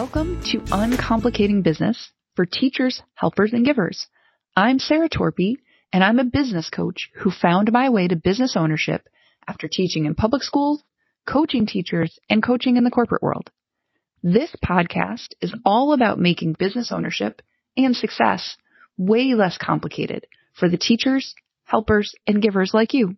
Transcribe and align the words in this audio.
Welcome 0.00 0.40
to 0.52 0.60
Uncomplicating 0.70 1.64
Business 1.64 2.12
for 2.36 2.46
teachers, 2.46 3.02
helpers, 3.14 3.52
and 3.52 3.66
givers. 3.66 4.06
I'm 4.54 4.78
Sarah 4.78 5.08
Torpey, 5.08 5.56
and 5.92 6.04
I'm 6.04 6.20
a 6.20 6.24
business 6.24 6.70
coach 6.70 7.10
who 7.16 7.32
found 7.32 7.72
my 7.72 7.88
way 7.88 8.06
to 8.06 8.14
business 8.14 8.54
ownership 8.56 9.08
after 9.48 9.66
teaching 9.66 10.04
in 10.04 10.14
public 10.14 10.44
schools, 10.44 10.84
coaching 11.26 11.66
teachers, 11.66 12.16
and 12.30 12.44
coaching 12.44 12.76
in 12.76 12.84
the 12.84 12.92
corporate 12.92 13.24
world. 13.24 13.50
This 14.22 14.54
podcast 14.64 15.30
is 15.40 15.52
all 15.64 15.92
about 15.92 16.20
making 16.20 16.52
business 16.52 16.92
ownership 16.92 17.42
and 17.76 17.96
success 17.96 18.56
way 18.96 19.34
less 19.34 19.58
complicated 19.58 20.28
for 20.54 20.68
the 20.68 20.78
teachers, 20.78 21.34
helpers, 21.64 22.14
and 22.24 22.40
givers 22.40 22.72
like 22.72 22.94
you. 22.94 23.16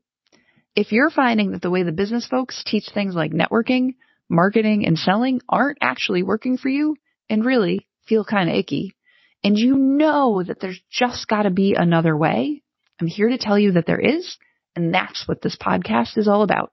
If 0.75 0.93
you're 0.93 1.11
finding 1.11 1.51
that 1.51 1.61
the 1.61 1.69
way 1.69 1.83
the 1.83 1.93
business 1.93 2.27
folks 2.27 2.65
teach 2.65 2.89
things 2.89 3.15
like 3.15 3.33
networking, 3.33 3.97
marketing, 4.31 4.87
and 4.87 4.99
selling 4.99 5.41
aren't 5.49 5.79
actually 5.81 6.23
working 6.23 6.57
for 6.57 6.69
you 6.69 6.97
and 7.29 7.45
really 7.45 7.87
feel 8.07 8.25
kind 8.25 8.49
of 8.49 8.57
icky, 8.57 8.95
and 9.43 9.59
you 9.59 9.77
know 9.77 10.43
that 10.43 10.61
there's 10.61 10.81
just 10.91 11.29
got 11.29 11.43
to 11.43 11.51
be 11.51 11.75
another 11.75 12.17
way, 12.17 12.63
I'm 13.01 13.07
here 13.07 13.29
to 13.31 13.39
tell 13.39 13.59
you 13.59 13.73
that 13.73 13.87
there 13.87 14.01
is, 14.01 14.37
and 14.77 14.93
that's 14.93 15.27
what 15.27 15.41
this 15.41 15.57
podcast 15.57 16.19
is 16.19 16.29
all 16.29 16.43
about. 16.43 16.73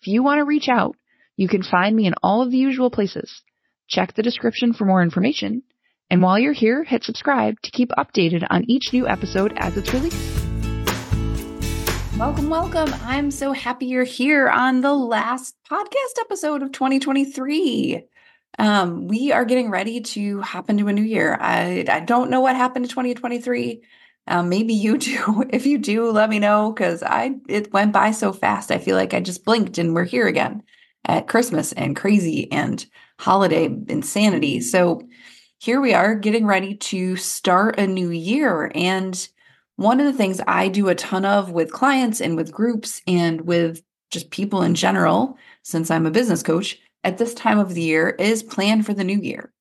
If 0.00 0.08
you 0.08 0.22
want 0.22 0.38
to 0.38 0.44
reach 0.44 0.68
out, 0.68 0.96
you 1.36 1.48
can 1.48 1.62
find 1.62 1.94
me 1.94 2.06
in 2.06 2.14
all 2.22 2.42
of 2.42 2.50
the 2.50 2.56
usual 2.56 2.90
places. 2.90 3.42
Check 3.88 4.14
the 4.14 4.22
description 4.22 4.72
for 4.72 4.84
more 4.84 5.02
information. 5.02 5.62
And 6.10 6.22
while 6.22 6.38
you're 6.38 6.52
here, 6.52 6.82
hit 6.82 7.04
subscribe 7.04 7.60
to 7.62 7.70
keep 7.70 7.90
updated 7.90 8.44
on 8.48 8.68
each 8.68 8.92
new 8.92 9.06
episode 9.06 9.52
as 9.56 9.76
it's 9.76 9.92
released. 9.92 10.45
Welcome, 12.18 12.48
welcome. 12.48 12.94
I'm 13.02 13.30
so 13.30 13.52
happy 13.52 13.84
you're 13.84 14.02
here 14.02 14.48
on 14.48 14.80
the 14.80 14.94
last 14.94 15.54
podcast 15.70 16.18
episode 16.18 16.62
of 16.62 16.72
2023. 16.72 18.06
Um, 18.58 19.06
we 19.06 19.32
are 19.32 19.44
getting 19.44 19.68
ready 19.68 20.00
to 20.00 20.40
hop 20.40 20.70
into 20.70 20.88
a 20.88 20.94
new 20.94 21.02
year. 21.02 21.36
I, 21.38 21.84
I 21.86 22.00
don't 22.00 22.30
know 22.30 22.40
what 22.40 22.56
happened 22.56 22.86
to 22.86 22.88
2023. 22.88 23.82
Um, 24.28 24.48
maybe 24.48 24.72
you 24.72 24.96
do. 24.98 25.44
If 25.50 25.66
you 25.66 25.76
do, 25.76 26.10
let 26.10 26.30
me 26.30 26.38
know 26.38 26.72
because 26.72 27.02
I 27.02 27.32
it 27.50 27.70
went 27.74 27.92
by 27.92 28.12
so 28.12 28.32
fast. 28.32 28.70
I 28.70 28.78
feel 28.78 28.96
like 28.96 29.12
I 29.12 29.20
just 29.20 29.44
blinked 29.44 29.76
and 29.76 29.94
we're 29.94 30.04
here 30.04 30.26
again 30.26 30.62
at 31.04 31.28
Christmas 31.28 31.72
and 31.72 31.94
crazy 31.94 32.50
and 32.50 32.84
holiday 33.18 33.66
insanity. 33.88 34.62
So 34.62 35.02
here 35.58 35.82
we 35.82 35.92
are 35.92 36.14
getting 36.14 36.46
ready 36.46 36.76
to 36.76 37.16
start 37.16 37.78
a 37.78 37.86
new 37.86 38.08
year 38.08 38.72
and 38.74 39.28
one 39.76 40.00
of 40.00 40.06
the 40.06 40.12
things 40.12 40.40
I 40.46 40.68
do 40.68 40.88
a 40.88 40.94
ton 40.94 41.24
of 41.24 41.50
with 41.50 41.72
clients 41.72 42.20
and 42.20 42.36
with 42.36 42.52
groups 42.52 43.00
and 43.06 43.42
with 43.42 43.82
just 44.10 44.30
people 44.30 44.62
in 44.62 44.74
general, 44.74 45.36
since 45.62 45.90
I'm 45.90 46.06
a 46.06 46.10
business 46.10 46.42
coach 46.42 46.78
at 47.04 47.18
this 47.18 47.34
time 47.34 47.58
of 47.58 47.74
the 47.74 47.82
year, 47.82 48.10
is 48.10 48.42
plan 48.42 48.82
for 48.82 48.94
the 48.94 49.04
new 49.04 49.18
year. 49.18 49.52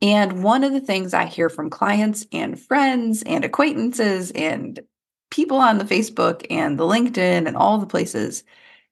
And 0.00 0.42
one 0.42 0.64
of 0.64 0.72
the 0.72 0.80
things 0.80 1.12
I 1.12 1.26
hear 1.26 1.48
from 1.48 1.70
clients 1.70 2.26
and 2.32 2.58
friends 2.58 3.22
and 3.24 3.44
acquaintances 3.44 4.30
and 4.30 4.80
people 5.30 5.58
on 5.58 5.78
the 5.78 5.84
Facebook 5.84 6.46
and 6.50 6.78
the 6.78 6.84
LinkedIn 6.84 7.46
and 7.46 7.56
all 7.56 7.78
the 7.78 7.86
places 7.86 8.44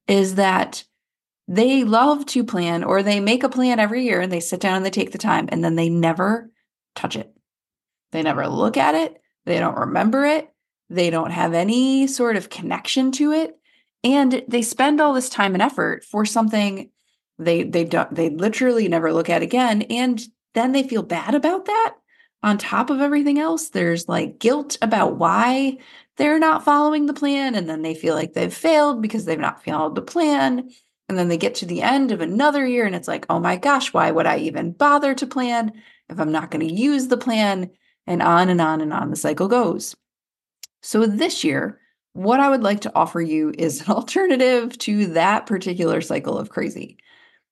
is 0.09 0.35
that 0.35 0.85
they 1.49 1.85
love 1.85 2.27
to 2.27 2.45
plan 2.45 2.83
or 2.83 3.03
they 3.03 3.21
make 3.21 3.45
a 3.45 3.49
plan 3.49 3.79
every 3.79 4.05
year 4.05 4.21
and 4.21 4.33
they 4.33 4.41
sit 4.41 4.61
down 4.61 4.77
and 4.77 4.85
they 4.85 4.91
take 4.91 5.13
the 5.13 5.19
time 5.19 5.49
and 5.51 5.65
then 5.65 5.77
they 5.77 5.89
never 5.89 6.51
touch 6.97 7.17
it. 7.17 7.33
They 8.11 8.23
never 8.23 8.49
look 8.49 8.77
at 8.77 8.95
it. 8.95 9.21
They 9.47 9.59
don't 9.59 9.79
remember 9.79 10.27
it. 10.27 10.53
They 10.91 11.11
don't 11.11 11.31
have 11.31 11.55
any 11.55 12.07
sort 12.07 12.37
of 12.37 12.51
connection 12.51 13.13
to 13.13 13.33
it. 13.33 13.59
And 14.05 14.45
they 14.47 14.63
spend 14.63 15.01
all 15.01 15.15
this 15.15 15.29
time 15.29 15.55
and 15.55 15.63
effort 15.63 16.05
for 16.05 16.25
something 16.25 16.91
they 17.39 17.65
they 17.65 17.85
don't 17.85 18.15
they 18.15 18.31
literally 18.31 18.89
never 18.89 19.13
look 19.13 19.29
at 19.29 19.43
again. 19.43 19.83
And 19.83 20.23
then 20.55 20.73
they 20.73 20.83
feel 20.83 21.03
bad 21.03 21.35
about 21.35 21.67
that. 21.67 21.95
On 22.43 22.59
top 22.59 22.91
of 22.91 23.01
everything 23.01 23.39
else, 23.39 23.71
there's 23.71 24.09
like 24.09 24.39
guilt 24.39 24.79
about 24.81 25.17
why 25.17 25.79
they're 26.17 26.39
not 26.39 26.65
following 26.65 27.07
the 27.07 27.15
plan. 27.15 27.55
And 27.55 27.69
then 27.69 27.83
they 27.83 27.95
feel 27.95 28.15
like 28.15 28.33
they've 28.33 28.53
failed 28.53 29.03
because 29.03 29.25
they've 29.25 29.39
not 29.39 29.65
followed 29.65 29.95
the 29.95 30.03
plan. 30.03 30.71
And 31.09 31.19
then 31.19 31.29
they 31.29 31.37
get 31.37 31.57
to 31.57 31.67
the 31.67 31.83
end 31.83 32.11
of 32.11 32.21
another 32.21 32.67
year 32.67 32.85
and 32.87 32.95
it's 32.95 33.09
like, 33.09 33.27
oh 33.29 33.39
my 33.39 33.57
gosh, 33.57 33.93
why 33.93 34.11
would 34.11 34.27
I 34.27 34.39
even 34.39 34.73
bother 34.73 35.15
to 35.15 35.27
plan 35.27 35.73
if 36.09 36.19
I'm 36.19 36.33
not 36.33 36.51
going 36.51 36.67
to 36.67 36.75
use 36.75 37.09
the 37.09 37.17
plan? 37.17 37.71
And 38.07 38.23
on 38.23 38.49
and 38.49 38.61
on 38.61 38.81
and 38.81 38.93
on 38.93 39.11
the 39.11 39.17
cycle 39.17 39.49
goes. 39.49 39.97
So 40.83 41.07
this 41.07 41.43
year, 41.45 41.81
what 42.13 42.41
I 42.41 42.49
would 42.49 42.63
like 42.63 42.81
to 42.83 42.93
offer 42.95 43.21
you 43.21 43.53
is 43.59 43.83
an 43.83 43.89
alternative 43.95 44.77
to 44.79 45.07
that 45.09 45.47
particular 45.47 46.01
cycle 46.01 46.39
of 46.39 46.51
crazy. 46.51 46.99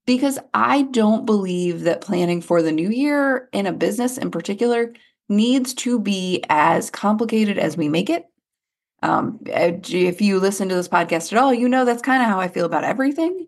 Because 0.07 0.39
I 0.53 0.83
don't 0.83 1.25
believe 1.25 1.83
that 1.83 2.03
planning 2.03 2.43
for 2.43 2.61
the 2.61 2.73
new 2.73 2.91
year 2.91 3.49
in 3.53 3.67
a 3.67 3.73
business 3.73 4.19
in 4.19 4.31
particular 4.31 4.93
needs 5.31 5.73
to 5.75 5.99
be 5.99 6.45
as 6.51 6.91
complicated 6.91 7.59
as 7.59 7.77
we 7.77 7.89
make 7.89 8.11
it. 8.11 8.27
Um, 9.03 9.39
if 9.47 10.21
you 10.21 10.41
listen 10.41 10.69
to 10.69 10.75
this 10.75 10.89
podcast 10.89 11.33
at 11.33 11.39
all, 11.39 11.53
you 11.55 11.69
know 11.69 11.85
that's 11.85 12.03
kind 12.03 12.23
of 12.23 12.29
how 12.29 12.39
I 12.39 12.49
feel 12.49 12.67
about 12.67 12.85
everything. 12.85 13.47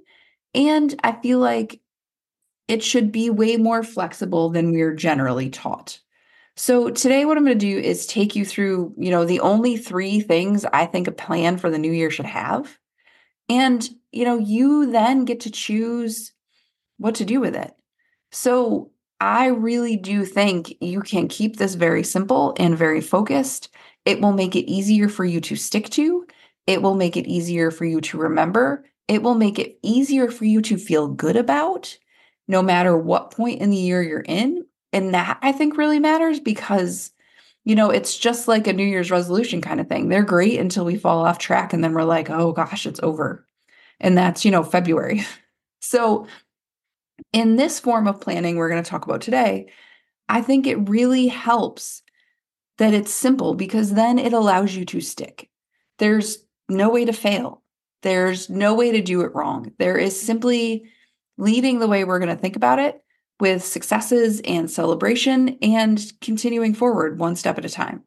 And 0.55 0.99
I 1.05 1.12
feel 1.12 1.39
like 1.39 1.81
it 2.69 2.83
should 2.83 3.12
be 3.12 3.31
way 3.31 3.56
more 3.56 3.83
flexible 3.83 4.50
than 4.50 4.72
we're 4.72 4.95
generally 4.95 5.50
taught. 5.50 6.00
So 6.56 6.89
today 6.91 7.27
what 7.27 7.37
I'm 7.37 7.44
going 7.44 7.59
to 7.59 7.67
do 7.67 7.78
is 7.78 8.06
take 8.06 8.34
you 8.34 8.44
through, 8.44 8.94
you 8.97 9.11
know, 9.11 9.27
the 9.27 9.41
only 9.41 9.77
3 9.77 10.21
things 10.21 10.65
I 10.65 10.87
think 10.87 11.06
a 11.06 11.12
plan 11.12 11.59
for 11.59 11.71
the 11.71 11.78
new 11.78 11.93
year 11.93 12.11
should 12.11 12.27
have. 12.27 12.78
And, 13.49 13.87
you 14.11 14.25
know, 14.25 14.39
you 14.39 14.91
then 14.91 15.27
get 15.27 15.41
to 15.41 15.50
choose 15.50 16.33
what 16.97 17.16
to 17.16 17.27
do 17.27 17.41
with 17.41 17.55
it. 17.55 17.75
So 18.33 18.91
I 19.21 19.47
really 19.47 19.97
do 19.97 20.25
think 20.25 20.75
you 20.81 21.00
can 21.00 21.28
keep 21.28 21.56
this 21.56 21.75
very 21.75 22.03
simple 22.03 22.55
and 22.59 22.77
very 22.77 23.03
focused. 23.03 23.69
It 24.06 24.21
will 24.21 24.33
make 24.33 24.56
it 24.56 24.71
easier 24.71 25.09
for 25.09 25.25
you 25.25 25.41
to 25.43 25.56
stick 25.56 25.91
to. 25.91 26.27
It 26.66 26.81
will 26.81 26.95
make 26.95 27.16
it 27.16 27.27
easier 27.27 27.71
for 27.71 27.84
you 27.84 28.00
to 28.00 28.19
remember. 28.19 28.84
It 29.09 29.22
will 29.22 29.34
make 29.34 29.59
it 29.59 29.78
easier 29.83 30.31
for 30.31 30.47
you 30.47 30.62
to 30.62 30.78
feel 30.78 31.09
good 31.09 31.37
about 31.37 31.97
no 32.49 32.62
matter 32.62 32.97
what 32.97 33.31
point 33.31 33.61
in 33.61 33.71
the 33.71 33.77
year 33.77 34.03
you're 34.03 34.21
in 34.21 34.65
and 34.97 35.12
that 35.12 35.39
I 35.43 35.53
think 35.53 35.77
really 35.77 35.99
matters 35.99 36.41
because, 36.41 37.11
you 37.65 37.75
know, 37.75 37.91
it's 37.91 38.17
just 38.17 38.49
like 38.49 38.67
a 38.67 38.73
New 38.73 38.87
Year's 38.87 39.11
resolution 39.11 39.61
kind 39.61 39.79
of 39.79 39.89
thing. 39.89 40.09
They're 40.09 40.23
great 40.23 40.59
until 40.59 40.87
we 40.87 40.97
fall 40.97 41.27
off 41.27 41.39
track 41.39 41.75
and 41.75 41.84
then 41.84 41.93
we're 41.93 42.05
like, 42.05 42.31
oh 42.31 42.53
gosh, 42.53 42.87
it's 42.87 43.01
over. 43.03 43.47
And 44.01 44.17
that's, 44.17 44.43
you 44.45 44.51
know, 44.51 44.65
February. 44.65 45.25
So, 45.79 46.27
in 47.33 47.55
this 47.55 47.79
form 47.79 48.09
of 48.09 48.21
planning 48.21 48.57
we're 48.57 48.71
going 48.71 48.83
to 48.83 48.91
talk 48.91 49.05
about 49.05 49.21
today, 49.21 49.69
I 50.29 50.41
think 50.43 50.67
it 50.67 50.89
really 50.89 51.28
helps 51.28 52.03
that 52.78 52.93
it's 52.93 53.13
simple 53.13 53.55
because 53.55 53.93
then 53.93 54.19
it 54.19 54.33
allows 54.33 54.75
you 54.75 54.84
to 54.87 55.01
stick. 55.01 55.49
There's 55.99 56.39
no 56.69 56.89
way 56.89 57.05
to 57.05 57.13
fail. 57.13 57.63
There's 58.03 58.51
no 58.51 58.75
way 58.75 58.91
to 58.93 59.01
do 59.01 59.21
it 59.21 59.34
wrong. 59.34 59.71
There 59.78 59.97
is 59.97 60.21
simply 60.21 60.91
leading 61.39 61.78
the 61.78 61.87
way 61.87 62.03
we're 62.03 62.19
going 62.19 62.34
to 62.34 62.43
think 62.43 62.57
about 62.57 62.81
it 62.81 63.01
with 63.41 63.64
successes 63.64 64.41
and 64.44 64.70
celebration 64.70 65.58
and 65.60 66.12
continuing 66.20 66.74
forward 66.74 67.19
one 67.19 67.36
step 67.36 67.58
at 67.58 67.64
a 67.64 67.69
time. 67.69 68.02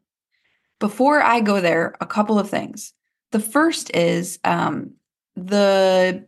Before 0.78 1.22
I 1.22 1.40
go 1.40 1.60
there, 1.60 1.94
a 2.00 2.06
couple 2.06 2.38
of 2.38 2.50
things. 2.50 2.92
The 3.32 3.40
first 3.40 3.94
is 3.94 4.38
um, 4.44 4.94
the 5.36 6.24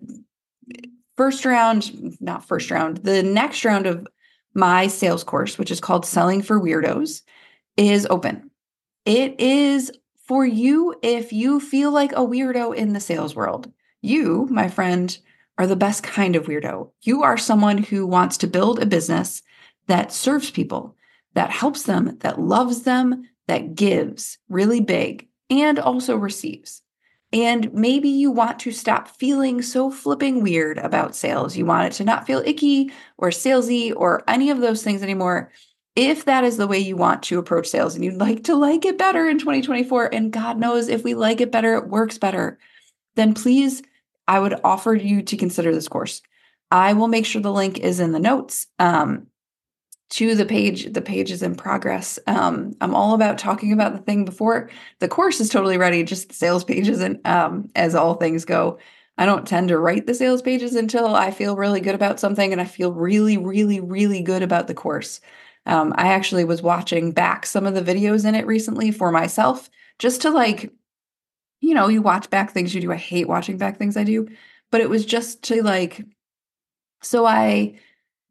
first 1.16 1.44
round, 1.44 2.16
not 2.20 2.46
first 2.46 2.70
round, 2.70 2.98
the 2.98 3.22
next 3.22 3.64
round 3.64 3.86
of 3.86 4.06
my 4.54 4.86
sales 4.86 5.24
course, 5.24 5.58
which 5.58 5.70
is 5.70 5.80
called 5.80 6.06
Selling 6.06 6.42
for 6.42 6.60
Weirdos, 6.60 7.22
is 7.76 8.06
open. 8.10 8.50
It 9.04 9.40
is 9.40 9.90
for 10.26 10.46
you 10.46 10.94
if 11.02 11.32
you 11.32 11.58
feel 11.58 11.90
like 11.90 12.12
a 12.12 12.16
weirdo 12.16 12.74
in 12.76 12.92
the 12.92 13.00
sales 13.00 13.34
world. 13.34 13.72
You, 14.02 14.46
my 14.50 14.69
friend, 14.69 15.16
are 15.58 15.66
the 15.66 15.76
best 15.76 16.02
kind 16.02 16.37
of 16.37 16.46
weirdo. 16.46 16.90
You 17.02 17.22
are 17.22 17.37
someone 17.37 17.78
who 17.78 18.06
wants 18.06 18.38
to 18.38 18.46
build 18.46 18.78
a 18.78 18.87
business 18.87 19.43
that 19.87 20.12
serves 20.12 20.50
people, 20.50 20.96
that 21.34 21.50
helps 21.50 21.82
them, 21.82 22.19
that 22.20 22.40
loves 22.40 22.82
them, 22.82 23.28
that 23.49 23.75
gives 23.75 24.38
really 24.49 24.81
big 24.81 25.28
and 25.50 25.78
also 25.78 26.16
receives. 26.16 26.82
And 27.32 27.72
maybe 27.72 28.10
you 28.10 28.31
want 28.31 28.58
to 28.60 28.72
stop 28.72 29.08
feeling 29.08 29.62
so 29.62 29.90
flipping 29.90 30.43
weird 30.43 30.78
about 30.78 31.16
sales. 31.16 31.56
You 31.56 31.64
want 31.64 31.87
it 31.87 31.96
to 31.96 32.05
not 32.05 32.26
feel 32.26 32.43
icky 32.44 32.93
or 33.16 33.31
salesy 33.31 33.93
or 33.96 34.22
any 34.28 34.50
of 34.50 34.60
those 34.60 34.82
things 34.82 35.02
anymore. 35.02 35.50
If 35.96 36.26
that 36.26 36.44
is 36.44 36.56
the 36.56 36.66
way 36.66 36.78
you 36.78 36.96
want 36.96 37.22
to 37.25 37.38
approach 37.38 37.69
sales 37.69 37.94
and 37.94 38.05
you'd 38.05 38.16
like 38.16 38.44
to 38.44 38.56
like 38.56 38.84
it 38.84 38.98
better 38.98 39.28
in 39.28 39.38
2024, 39.38 40.14
and 40.14 40.32
God 40.32 40.58
knows 40.58 40.88
if 40.88 41.05
we 41.05 41.14
like 41.14 41.40
it 41.40 41.52
better, 41.52 41.75
it 41.75 41.88
works 41.88 42.19
better, 42.19 42.58
then 43.14 43.34
please 43.34 43.82
I 44.26 44.38
would 44.38 44.60
offer 44.64 44.94
you 44.94 45.22
to 45.22 45.36
consider 45.36 45.74
this 45.74 45.88
course. 45.88 46.22
I 46.70 46.94
will 46.94 47.08
make 47.08 47.26
sure 47.26 47.42
the 47.42 47.52
link 47.52 47.78
is 47.78 48.00
in 48.00 48.12
the 48.12 48.19
notes 48.19 48.66
um, 48.78 49.26
to 50.10 50.34
the 50.34 50.46
page. 50.46 50.92
The 50.92 51.02
page 51.02 51.30
is 51.30 51.42
in 51.42 51.54
progress. 51.54 52.19
Um, 52.26 52.74
I'm 52.80 52.94
all 52.94 53.14
about 53.14 53.38
talking 53.38 53.72
about 53.72 53.92
the 53.92 54.02
thing 54.02 54.24
before 54.24 54.70
the 55.00 55.08
course 55.08 55.40
is 55.40 55.48
totally 55.48 55.76
ready, 55.76 56.02
just 56.02 56.28
the 56.28 56.34
sales 56.34 56.64
pages 56.64 57.00
and 57.00 57.19
um, 57.26 57.70
as 57.74 57.94
all 57.94 58.14
things 58.14 58.44
go. 58.44 58.78
I 59.19 59.26
don't 59.26 59.46
tend 59.46 59.69
to 59.69 59.78
write 59.78 60.06
the 60.06 60.14
sales 60.14 60.40
pages 60.40 60.74
until 60.74 61.14
I 61.14 61.30
feel 61.30 61.56
really 61.56 61.80
good 61.80 61.94
about 61.94 62.19
something 62.19 62.52
and 62.52 62.60
I 62.60 62.64
feel 62.64 62.92
really, 62.92 63.36
really, 63.36 63.80
really 63.80 64.22
good 64.22 64.42
about 64.42 64.66
the 64.66 64.74
course. 64.74 65.20
Um, 65.66 65.94
I 65.96 66.08
actually 66.08 66.44
was 66.44 66.62
watching 66.62 67.12
back 67.12 67.46
some 67.46 67.66
of 67.66 67.74
the 67.74 67.82
videos 67.82 68.26
in 68.26 68.34
it 68.34 68.46
recently 68.46 68.90
for 68.90 69.12
myself 69.12 69.70
just 69.98 70.22
to 70.22 70.30
like, 70.30 70.72
you 71.72 71.76
know, 71.76 71.88
you 71.88 72.02
watch 72.02 72.28
back 72.28 72.50
things 72.50 72.74
you 72.74 72.82
do. 72.82 72.92
I 72.92 72.96
hate 72.96 73.26
watching 73.26 73.56
back 73.56 73.78
things 73.78 73.96
I 73.96 74.04
do, 74.04 74.28
but 74.70 74.82
it 74.82 74.90
was 74.90 75.06
just 75.06 75.42
to 75.44 75.62
like, 75.62 76.04
so 77.00 77.24
I, 77.24 77.78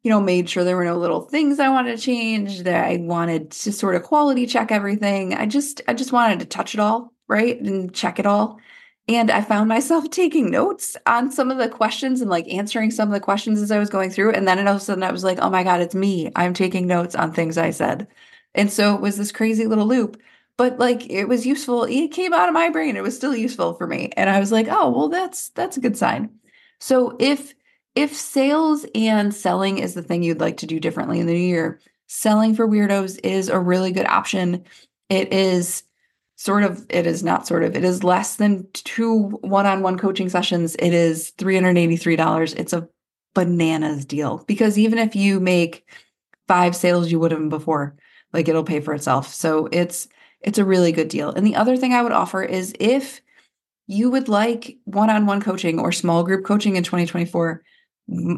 you 0.03 0.11
know, 0.11 0.21
made 0.21 0.47
sure 0.47 0.63
there 0.63 0.77
were 0.77 0.85
no 0.85 0.95
little 0.95 1.21
things 1.21 1.59
I 1.59 1.69
wanted 1.69 1.97
to 1.97 2.03
change, 2.03 2.61
that 2.61 2.85
I 2.85 2.97
wanted 2.97 3.49
to 3.49 3.71
sort 3.71 3.95
of 3.95 4.03
quality 4.03 4.45
check 4.45 4.71
everything. 4.71 5.33
I 5.33 5.47
just, 5.47 5.81
I 5.87 5.95
just 5.95 6.11
wanted 6.11 6.41
to 6.41 6.45
touch 6.45 6.75
it 6.75 6.79
all, 6.79 7.13
right? 7.27 7.59
And 7.59 7.91
check 7.91 8.19
it 8.19 8.27
all. 8.27 8.59
And 9.07 9.31
I 9.31 9.41
found 9.41 9.67
myself 9.67 10.07
taking 10.11 10.51
notes 10.51 10.95
on 11.07 11.31
some 11.31 11.49
of 11.49 11.57
the 11.57 11.67
questions 11.67 12.21
and 12.21 12.29
like 12.29 12.47
answering 12.47 12.91
some 12.91 13.09
of 13.09 13.13
the 13.13 13.19
questions 13.19 13.59
as 13.59 13.71
I 13.71 13.79
was 13.79 13.89
going 13.89 14.11
through. 14.11 14.33
And 14.33 14.47
then 14.47 14.59
all 14.67 14.75
of 14.75 14.81
a 14.81 14.85
sudden 14.85 15.01
I 15.01 15.11
was 15.11 15.23
like, 15.23 15.39
oh 15.41 15.49
my 15.49 15.63
God, 15.63 15.81
it's 15.81 15.95
me. 15.95 16.31
I'm 16.35 16.53
taking 16.53 16.85
notes 16.85 17.15
on 17.15 17.33
things 17.33 17.57
I 17.57 17.71
said. 17.71 18.07
And 18.53 18.71
so 18.71 18.93
it 18.93 19.01
was 19.01 19.17
this 19.17 19.31
crazy 19.31 19.65
little 19.65 19.87
loop, 19.87 20.21
but 20.61 20.77
like 20.77 21.09
it 21.09 21.25
was 21.25 21.43
useful. 21.43 21.85
It 21.85 22.09
came 22.09 22.33
out 22.33 22.47
of 22.47 22.53
my 22.53 22.69
brain. 22.69 22.95
It 22.95 23.01
was 23.01 23.15
still 23.15 23.35
useful 23.35 23.73
for 23.73 23.87
me. 23.87 24.11
And 24.15 24.29
I 24.29 24.39
was 24.39 24.51
like, 24.51 24.67
oh, 24.69 24.91
well, 24.91 25.09
that's 25.09 25.49
that's 25.49 25.75
a 25.75 25.79
good 25.79 25.97
sign. 25.97 26.29
So 26.79 27.17
if 27.19 27.55
if 27.95 28.15
sales 28.15 28.85
and 28.93 29.33
selling 29.33 29.79
is 29.79 29.95
the 29.95 30.03
thing 30.03 30.21
you'd 30.21 30.39
like 30.39 30.57
to 30.57 30.67
do 30.67 30.79
differently 30.79 31.19
in 31.19 31.25
the 31.25 31.33
new 31.33 31.39
year, 31.39 31.79
selling 32.05 32.53
for 32.53 32.67
weirdos 32.67 33.19
is 33.23 33.49
a 33.49 33.57
really 33.57 33.91
good 33.91 34.05
option. 34.05 34.65
It 35.09 35.33
is 35.33 35.81
sort 36.35 36.61
of 36.61 36.85
it 36.89 37.07
is 37.07 37.23
not 37.23 37.47
sort 37.47 37.63
of 37.63 37.75
it 37.75 37.83
is 37.83 38.03
less 38.03 38.35
than 38.35 38.67
two 38.73 39.29
one-on-one 39.41 39.97
coaching 39.97 40.29
sessions 40.29 40.75
it 40.75 40.91
is 40.91 41.31
$383 41.37 42.55
it's 42.55 42.73
a 42.73 42.87
bananas 43.35 44.05
deal 44.05 44.43
because 44.47 44.77
even 44.77 44.97
if 44.97 45.15
you 45.15 45.39
make 45.39 45.87
five 46.47 46.75
sales 46.75 47.11
you 47.11 47.19
would 47.19 47.31
have 47.31 47.49
before 47.49 47.95
like 48.33 48.47
it'll 48.47 48.63
pay 48.63 48.79
for 48.79 48.95
itself 48.95 49.31
so 49.31 49.67
it's 49.71 50.07
it's 50.41 50.57
a 50.57 50.65
really 50.65 50.91
good 50.91 51.07
deal 51.07 51.31
and 51.31 51.45
the 51.45 51.55
other 51.55 51.77
thing 51.77 51.93
i 51.93 52.01
would 52.01 52.11
offer 52.11 52.43
is 52.43 52.73
if 52.79 53.21
you 53.87 54.09
would 54.09 54.29
like 54.29 54.77
one-on-one 54.85 55.41
coaching 55.41 55.79
or 55.79 55.91
small 55.91 56.23
group 56.23 56.45
coaching 56.45 56.75
in 56.75 56.83
2024 56.83 57.61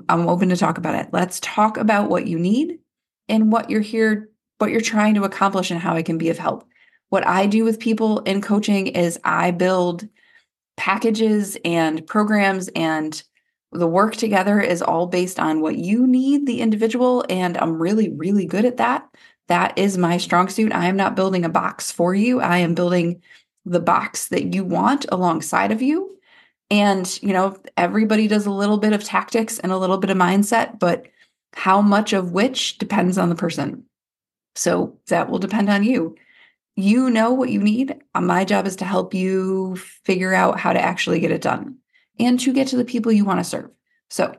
i'm 0.09 0.29
open 0.29 0.50
to 0.50 0.57
talk 0.57 0.77
about 0.77 0.95
it 0.95 1.09
let's 1.11 1.39
talk 1.39 1.77
about 1.77 2.09
what 2.09 2.27
you 2.27 2.38
need 2.38 2.79
and 3.29 3.51
what 3.51 3.69
you're 3.69 3.81
here 3.81 4.29
what 4.59 4.71
you're 4.71 4.81
trying 4.81 5.15
to 5.15 5.23
accomplish 5.23 5.71
and 5.71 5.79
how 5.79 5.95
i 5.95 6.01
can 6.01 6.17
be 6.17 6.29
of 6.29 6.38
help 6.38 6.67
what 7.13 7.27
I 7.27 7.45
do 7.45 7.63
with 7.63 7.79
people 7.79 8.21
in 8.21 8.41
coaching 8.41 8.88
is 8.88 9.19
I 9.23 9.51
build 9.51 10.09
packages 10.77 11.55
and 11.63 12.07
programs 12.07 12.69
and 12.75 13.21
the 13.71 13.85
work 13.85 14.15
together 14.15 14.59
is 14.59 14.81
all 14.81 15.05
based 15.05 15.39
on 15.39 15.61
what 15.61 15.75
you 15.75 16.07
need, 16.07 16.47
the 16.47 16.59
individual. 16.59 17.23
And 17.29 17.55
I'm 17.59 17.79
really, 17.79 18.09
really 18.09 18.47
good 18.47 18.65
at 18.65 18.77
that. 18.77 19.07
That 19.48 19.78
is 19.78 19.98
my 19.98 20.18
strong 20.18 20.50
suit. 20.50 20.72
I 20.72 20.88
am 20.88 20.95
not 20.95 21.16
building 21.16 21.45
a 21.45 21.50
box 21.50 21.92
for 21.92 22.16
you. 22.16 22.40
I 22.40 22.60
am 22.60 22.75
building 22.75 23.22
the 23.66 23.80
box 23.80 24.28
that 24.28 24.54
you 24.54 24.63
want 24.63 25.06
alongside 25.10 25.72
of 25.72 25.81
you. 25.81 26.18
And, 26.69 27.22
you 27.22 27.34
know, 27.34 27.57
everybody 27.78 28.28
does 28.28 28.45
a 28.45 28.51
little 28.51 28.78
bit 28.78 28.94
of 28.94 29.04
tactics 29.04 29.60
and 29.60 29.72
a 29.72 29.78
little 29.78 29.98
bit 29.98 30.10
of 30.10 30.18
mindset, 30.18 30.80
but 30.80 31.07
how 31.54 31.81
much 31.81 32.13
of 32.13 32.31
which 32.31 32.78
depends 32.78 33.18
on 33.18 33.30
the 33.30 33.36
person. 33.36 33.84
So 34.56 34.98
that 35.07 35.30
will 35.30 35.40
depend 35.40 35.69
on 35.69 35.84
you 35.84 36.16
you 36.75 37.10
know 37.10 37.31
what 37.31 37.50
you 37.50 37.62
need. 37.62 37.96
Uh, 38.16 38.22
my 38.22 38.46
job 38.46 38.66
is 38.66 38.75
to 38.78 38.86
help 38.86 39.13
you 39.13 39.75
figure 39.75 40.34
out 40.34 40.60
how 40.60 40.74
to 40.74 40.81
actually 40.81 41.19
get 41.19 41.31
it 41.31 41.42
done 41.42 41.78
and 42.19 42.39
to 42.39 42.54
get 42.54 42.68
to 42.68 42.78
the 42.78 42.86
people 42.86 43.12
you 43.12 43.25
want 43.25 43.39
to 43.39 43.44
serve. 43.44 43.69
So, 44.10 44.36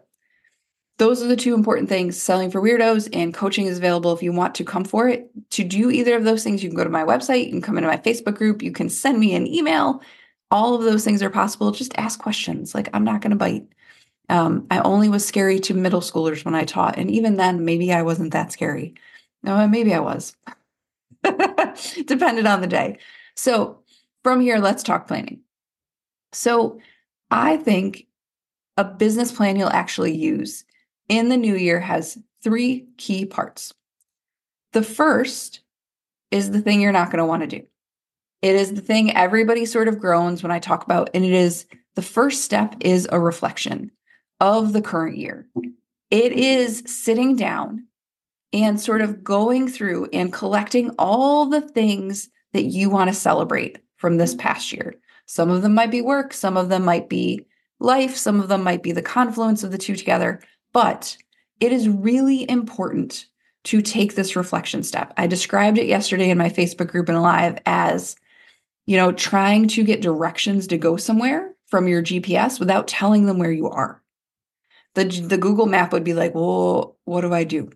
those 0.99 1.23
are 1.23 1.27
the 1.27 1.37
two 1.37 1.55
important 1.55 1.89
things 1.89 2.21
selling 2.21 2.51
for 2.51 2.61
weirdos 2.61 3.09
and 3.13 3.35
coaching 3.35 3.67
is 3.67 3.79
available 3.79 4.13
if 4.13 4.23
you 4.23 4.33
want 4.33 4.55
to 4.57 4.65
come 4.65 4.85
for 4.85 5.09
it. 5.09 5.29
To 5.51 5.65
do 5.65 5.91
either 5.91 6.17
of 6.17 6.25
those 6.25 6.45
things, 6.45 6.63
you 6.63 6.69
can 6.69 6.77
go 6.77 6.85
to 6.85 6.91
my 6.91 7.03
website, 7.03 7.47
you 7.47 7.51
can 7.51 7.63
come 7.63 7.77
into 7.77 7.89
my 7.89 7.97
Facebook 7.97 8.37
group, 8.37 8.63
you 8.63 8.71
can 8.71 8.89
send 8.89 9.19
me 9.19 9.35
an 9.35 9.47
email. 9.47 10.03
All 10.51 10.75
of 10.75 10.85
those 10.85 11.05
things 11.05 11.23
are 11.23 11.31
possible. 11.31 11.73
Just 11.73 11.99
ask 11.99 12.21
questions. 12.21 12.75
Like, 12.75 12.89
I'm 12.93 13.03
not 13.03 13.23
going 13.23 13.31
to 13.33 13.37
bite. 13.37 13.67
Um, 14.29 14.67
I 14.71 14.79
only 14.81 15.09
was 15.09 15.27
scary 15.27 15.59
to 15.61 15.75
middle 15.75 16.01
schoolers 16.01 16.45
when 16.45 16.55
I 16.55 16.65
taught. 16.65 16.97
And 16.97 17.11
even 17.11 17.37
then, 17.37 17.65
maybe 17.65 17.93
I 17.93 18.03
wasn't 18.03 18.33
that 18.33 18.53
scary. 18.53 18.95
No, 19.43 19.67
maybe 19.67 19.93
I 19.93 20.01
was. 20.01 20.37
depended 22.07 22.47
on 22.47 22.61
the 22.61 22.67
day. 22.67 22.99
So 23.35 23.81
from 24.23 24.41
here, 24.41 24.59
let's 24.59 24.83
talk 24.83 25.09
planning. 25.09 25.41
So 26.33 26.81
I 27.31 27.57
think 27.57 28.07
a 28.77 28.85
business 28.85 29.33
plan 29.33 29.57
you'll 29.57 29.69
actually 29.69 30.15
use 30.17 30.65
in 31.09 31.29
the 31.29 31.37
new 31.37 31.57
year 31.57 31.81
has 31.81 32.19
three 32.43 32.87
key 32.97 33.25
parts. 33.25 33.73
The 34.73 34.83
first 34.83 35.61
is 36.31 36.51
the 36.51 36.61
thing 36.61 36.81
you're 36.81 36.93
not 36.93 37.11
going 37.11 37.19
to 37.19 37.27
want 37.27 37.43
to 37.43 37.59
do. 37.59 37.67
It 38.43 38.57
is 38.57 38.75
the 38.75 38.81
thing 38.81 39.17
everybody 39.17 39.65
sort 39.65 39.89
of 39.89 39.99
groans 39.99 40.43
when 40.43 40.53
I 40.53 40.59
talk 40.59 40.85
about, 40.85 41.11
and 41.15 41.25
it 41.25 41.33
is 41.33 41.67
the 41.95 42.03
first 42.03 42.43
step 42.43 42.75
is 42.81 43.09
a 43.11 43.21
reflection 43.21 43.91
of 44.41 44.73
the 44.73 44.83
current 44.83 45.17
year. 45.17 45.49
It 46.11 46.33
is 46.33 46.83
sitting 46.87 47.37
down 47.37 47.87
and 48.53 48.81
sort 48.81 49.01
of 49.01 49.25
going 49.25 49.69
through 49.69 50.09
and 50.13 50.33
collecting 50.33 50.91
all 50.99 51.47
the 51.47 51.61
things 51.61 52.29
that 52.53 52.65
you 52.65 52.91
want 52.91 53.09
to 53.09 53.15
celebrate 53.15 53.79
from 53.97 54.17
this 54.17 54.35
past 54.35 54.73
year. 54.73 54.95
Some 55.27 55.51
of 55.51 55.63
them 55.63 55.75
might 55.75 55.91
be 55.91 56.03
work, 56.03 56.33
some 56.33 56.57
of 56.57 56.69
them 56.69 56.85
might 56.85 57.09
be 57.09 57.47
life, 57.81 58.17
some 58.17 58.41
of 58.41 58.49
them 58.49 58.63
might 58.63 58.83
be 58.83 58.93
the 58.93 59.03
confluence 59.03 59.65
of 59.65 59.73
the 59.73 59.79
two 59.79 59.97
together. 59.97 60.41
But 60.75 61.17
it 61.59 61.73
is 61.73 61.89
really 61.89 62.49
important 62.51 63.25
to 63.65 63.81
take 63.81 64.15
this 64.15 64.37
reflection 64.37 64.83
step. 64.83 65.15
I 65.17 65.27
described 65.27 65.79
it 65.79 65.87
yesterday 65.87 66.29
in 66.29 66.37
my 66.37 66.51
Facebook 66.51 66.89
group 66.89 67.09
and 67.09 67.23
live 67.23 67.59
as, 67.65 68.17
you 68.85 68.99
know, 68.99 69.11
trying 69.11 69.69
to 69.69 69.85
get 69.85 70.03
directions 70.03 70.67
to 70.67 70.77
go 70.77 70.99
somewhere 70.99 71.55
from 71.69 71.89
your 71.89 72.03
GPS 72.03 72.61
without 72.61 72.87
telling 72.87 73.25
them 73.25 73.39
where 73.39 73.51
you 73.51 73.71
are. 73.71 74.03
The, 74.93 75.05
the 75.07 75.39
Google 75.39 75.65
map 75.65 75.95
would 75.95 76.05
be 76.05 76.13
like, 76.13 76.35
well, 76.35 76.99
what 77.07 77.23
do 77.23 77.33
I 77.33 77.45
do? 77.45 77.71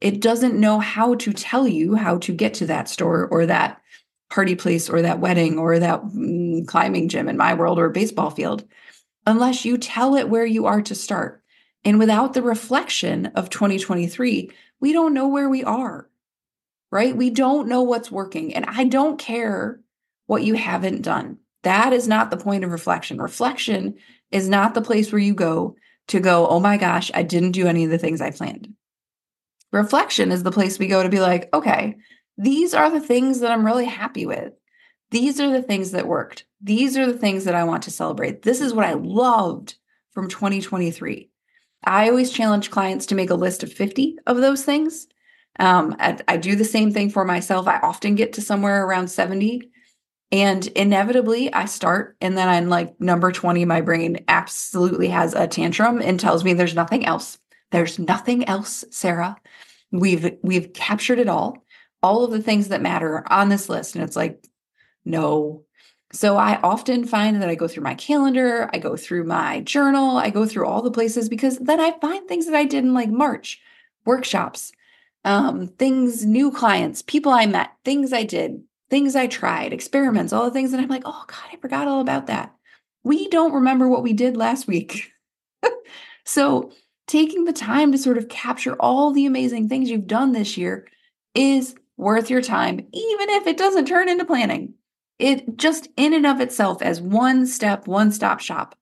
it 0.00 0.20
doesn't 0.20 0.58
know 0.58 0.78
how 0.78 1.14
to 1.16 1.32
tell 1.32 1.68
you 1.68 1.94
how 1.94 2.18
to 2.18 2.32
get 2.32 2.54
to 2.54 2.66
that 2.66 2.88
store 2.88 3.26
or 3.26 3.46
that 3.46 3.80
party 4.30 4.54
place 4.54 4.88
or 4.88 5.02
that 5.02 5.20
wedding 5.20 5.58
or 5.58 5.78
that 5.78 6.02
mm, 6.02 6.66
climbing 6.66 7.08
gym 7.08 7.28
in 7.28 7.36
my 7.36 7.54
world 7.54 7.78
or 7.78 7.90
baseball 7.90 8.30
field 8.30 8.64
unless 9.26 9.64
you 9.64 9.76
tell 9.76 10.14
it 10.14 10.28
where 10.28 10.46
you 10.46 10.66
are 10.66 10.80
to 10.80 10.94
start. 10.94 11.39
And 11.84 11.98
without 11.98 12.34
the 12.34 12.42
reflection 12.42 13.26
of 13.34 13.50
2023, 13.50 14.50
we 14.80 14.92
don't 14.92 15.14
know 15.14 15.28
where 15.28 15.48
we 15.48 15.64
are, 15.64 16.08
right? 16.90 17.16
We 17.16 17.30
don't 17.30 17.68
know 17.68 17.82
what's 17.82 18.10
working. 18.10 18.54
And 18.54 18.66
I 18.66 18.84
don't 18.84 19.18
care 19.18 19.80
what 20.26 20.44
you 20.44 20.54
haven't 20.54 21.02
done. 21.02 21.38
That 21.62 21.92
is 21.92 22.08
not 22.08 22.30
the 22.30 22.36
point 22.36 22.64
of 22.64 22.70
reflection. 22.70 23.20
Reflection 23.20 23.96
is 24.30 24.48
not 24.48 24.74
the 24.74 24.82
place 24.82 25.10
where 25.12 25.20
you 25.20 25.34
go 25.34 25.76
to 26.08 26.20
go, 26.20 26.46
oh 26.48 26.60
my 26.60 26.76
gosh, 26.76 27.10
I 27.14 27.22
didn't 27.22 27.52
do 27.52 27.66
any 27.66 27.84
of 27.84 27.90
the 27.90 27.98
things 27.98 28.20
I 28.20 28.30
planned. 28.30 28.74
Reflection 29.72 30.32
is 30.32 30.42
the 30.42 30.50
place 30.50 30.78
we 30.78 30.88
go 30.88 31.02
to 31.02 31.08
be 31.08 31.20
like, 31.20 31.48
okay, 31.54 31.96
these 32.36 32.74
are 32.74 32.90
the 32.90 33.00
things 33.00 33.40
that 33.40 33.52
I'm 33.52 33.66
really 33.66 33.84
happy 33.84 34.26
with. 34.26 34.52
These 35.10 35.40
are 35.40 35.50
the 35.50 35.62
things 35.62 35.92
that 35.92 36.08
worked. 36.08 36.44
These 36.60 36.96
are 36.96 37.06
the 37.06 37.18
things 37.18 37.44
that 37.44 37.54
I 37.54 37.64
want 37.64 37.84
to 37.84 37.90
celebrate. 37.90 38.42
This 38.42 38.60
is 38.60 38.72
what 38.72 38.86
I 38.86 38.94
loved 38.94 39.76
from 40.12 40.28
2023. 40.28 41.29
I 41.84 42.08
always 42.08 42.30
challenge 42.30 42.70
clients 42.70 43.06
to 43.06 43.14
make 43.14 43.30
a 43.30 43.34
list 43.34 43.62
of 43.62 43.72
50 43.72 44.18
of 44.26 44.38
those 44.38 44.64
things. 44.64 45.06
Um, 45.58 45.96
I, 45.98 46.18
I 46.28 46.36
do 46.36 46.56
the 46.56 46.64
same 46.64 46.92
thing 46.92 47.10
for 47.10 47.24
myself. 47.24 47.66
I 47.66 47.78
often 47.78 48.14
get 48.14 48.34
to 48.34 48.42
somewhere 48.42 48.84
around 48.84 49.08
70. 49.08 49.70
And 50.32 50.66
inevitably, 50.68 51.52
I 51.52 51.64
start, 51.64 52.16
and 52.20 52.38
then 52.38 52.48
I'm 52.48 52.68
like, 52.68 53.00
number 53.00 53.32
20, 53.32 53.64
my 53.64 53.80
brain 53.80 54.24
absolutely 54.28 55.08
has 55.08 55.34
a 55.34 55.48
tantrum 55.48 56.00
and 56.00 56.20
tells 56.20 56.44
me 56.44 56.52
there's 56.52 56.74
nothing 56.74 57.04
else. 57.04 57.38
There's 57.72 57.98
nothing 57.98 58.44
else, 58.48 58.84
Sarah. 58.90 59.36
We've 59.90 60.36
we've 60.42 60.72
captured 60.72 61.18
it 61.18 61.28
all. 61.28 61.64
All 62.02 62.24
of 62.24 62.30
the 62.30 62.42
things 62.42 62.68
that 62.68 62.80
matter 62.80 63.24
on 63.30 63.48
this 63.48 63.68
list 63.68 63.94
and 63.94 64.04
it's 64.04 64.16
like 64.16 64.44
no. 65.04 65.64
So 66.12 66.36
I 66.36 66.60
often 66.62 67.04
find 67.04 67.40
that 67.40 67.48
I 67.48 67.54
go 67.54 67.68
through 67.68 67.84
my 67.84 67.94
calendar, 67.94 68.68
I 68.72 68.78
go 68.78 68.96
through 68.96 69.24
my 69.24 69.60
journal, 69.60 70.16
I 70.16 70.30
go 70.30 70.44
through 70.44 70.66
all 70.66 70.82
the 70.82 70.90
places 70.90 71.28
because 71.28 71.58
then 71.58 71.80
I 71.80 71.92
find 72.00 72.26
things 72.26 72.46
that 72.46 72.54
I 72.54 72.64
did 72.64 72.84
in 72.84 72.94
like 72.94 73.10
March, 73.10 73.60
workshops, 74.04 74.72
um, 75.24 75.68
things, 75.68 76.26
new 76.26 76.50
clients, 76.50 77.02
people 77.02 77.30
I 77.30 77.46
met, 77.46 77.70
things 77.84 78.12
I 78.12 78.24
did, 78.24 78.62
things 78.88 79.14
I 79.14 79.28
tried, 79.28 79.72
experiments, 79.72 80.32
all 80.32 80.44
the 80.44 80.50
things 80.50 80.72
that 80.72 80.80
I'm 80.80 80.88
like, 80.88 81.04
oh 81.04 81.24
God, 81.28 81.44
I 81.52 81.56
forgot 81.56 81.86
all 81.86 82.00
about 82.00 82.26
that. 82.26 82.54
We 83.04 83.28
don't 83.28 83.54
remember 83.54 83.88
what 83.88 84.02
we 84.02 84.12
did 84.12 84.36
last 84.36 84.66
week. 84.66 85.12
so 86.24 86.72
taking 87.06 87.44
the 87.44 87.52
time 87.52 87.92
to 87.92 87.98
sort 87.98 88.18
of 88.18 88.28
capture 88.28 88.74
all 88.74 89.12
the 89.12 89.26
amazing 89.26 89.68
things 89.68 89.88
you've 89.88 90.08
done 90.08 90.32
this 90.32 90.56
year 90.56 90.88
is 91.34 91.76
worth 91.96 92.30
your 92.30 92.42
time, 92.42 92.80
even 92.92 93.30
if 93.30 93.46
it 93.46 93.56
doesn't 93.56 93.86
turn 93.86 94.08
into 94.08 94.24
planning. 94.24 94.74
It 95.20 95.56
just 95.56 95.88
in 95.96 96.14
and 96.14 96.26
of 96.26 96.40
itself, 96.40 96.82
as 96.82 97.00
one 97.00 97.46
step, 97.46 97.86
one 97.86 98.10
stop 98.10 98.40
shop, 98.40 98.76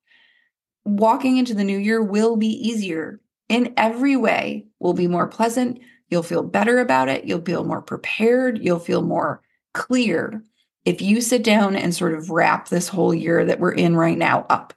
walking 0.85 1.37
into 1.37 1.54
the 1.54 1.64
new 1.64 1.78
year 1.78 2.02
will 2.02 2.37
be 2.37 2.49
easier 2.49 3.21
in 3.49 3.75
every 3.76 4.16
way, 4.16 4.66
will 4.78 4.95
be 4.95 5.09
more 5.09 5.26
pleasant. 5.26 5.80
You'll 6.09 6.23
feel 6.23 6.42
better 6.42 6.78
about 6.78 7.09
it. 7.09 7.25
You'll 7.25 7.42
feel 7.42 7.64
more 7.64 7.83
prepared. 7.83 8.59
You'll 8.59 8.78
feel 8.78 9.02
more 9.02 9.42
clear 9.75 10.42
if 10.85 11.02
you 11.02 11.21
sit 11.21 11.45
down 11.45 11.76
and 11.76 11.95
sort 11.95 12.14
of 12.14 12.30
wrap 12.30 12.68
this 12.68 12.88
whole 12.88 13.12
year 13.12 13.45
that 13.45 13.61
we're 13.61 13.73
in 13.73 13.97
right 13.97 14.16
now 14.16 14.47
up. 14.49 14.73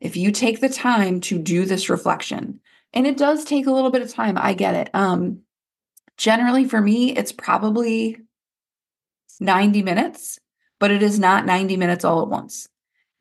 If 0.00 0.16
you 0.16 0.32
take 0.32 0.60
the 0.60 0.68
time 0.68 1.20
to 1.22 1.38
do 1.38 1.64
this 1.64 1.88
reflection, 1.88 2.60
and 2.92 3.06
it 3.06 3.16
does 3.16 3.44
take 3.44 3.66
a 3.66 3.70
little 3.70 3.90
bit 3.90 4.02
of 4.02 4.12
time, 4.12 4.36
I 4.36 4.54
get 4.54 4.74
it. 4.74 4.90
Um, 4.92 5.42
generally, 6.16 6.64
for 6.64 6.80
me, 6.80 7.16
it's 7.16 7.32
probably 7.32 8.18
90 9.38 9.82
minutes, 9.82 10.38
but 10.82 10.90
it 10.90 11.00
is 11.00 11.16
not 11.16 11.46
90 11.46 11.76
minutes 11.76 12.04
all 12.04 12.22
at 12.22 12.28
once. 12.28 12.68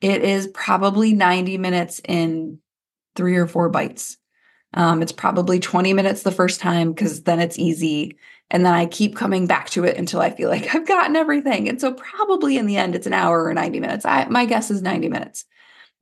It 0.02 0.24
is 0.24 0.48
probably 0.48 1.14
90 1.14 1.60
minutes 1.60 2.02
in 2.04 2.58
three 3.16 3.36
or 3.36 3.46
four 3.46 3.70
bites. 3.70 4.18
Um, 4.74 5.04
it's 5.04 5.12
probably 5.12 5.60
20 5.60 5.94
minutes 5.94 6.24
the 6.24 6.32
first 6.32 6.60
time 6.60 6.92
because 6.92 7.22
then 7.22 7.40
it's 7.40 7.60
easy. 7.60 8.18
And 8.50 8.66
then 8.66 8.74
I 8.74 8.88
keep 8.88 9.16
coming 9.16 9.46
back 9.46 9.70
to 9.70 9.84
it 9.84 9.96
until 9.96 10.22
I 10.22 10.32
feel 10.32 10.50
like 10.50 10.74
I've 10.74 10.88
gotten 10.88 11.16
everything. 11.16 11.70
And 11.70 11.80
so 11.80 11.94
probably 11.94 12.58
in 12.58 12.66
the 12.66 12.78
end, 12.78 12.96
it's 12.96 13.06
an 13.06 13.14
hour 13.14 13.44
or 13.44 13.54
90 13.54 13.80
minutes. 13.80 14.06
I, 14.06 14.26
my 14.26 14.46
guess 14.46 14.72
is 14.72 14.82
90 14.82 15.10
minutes. 15.10 15.46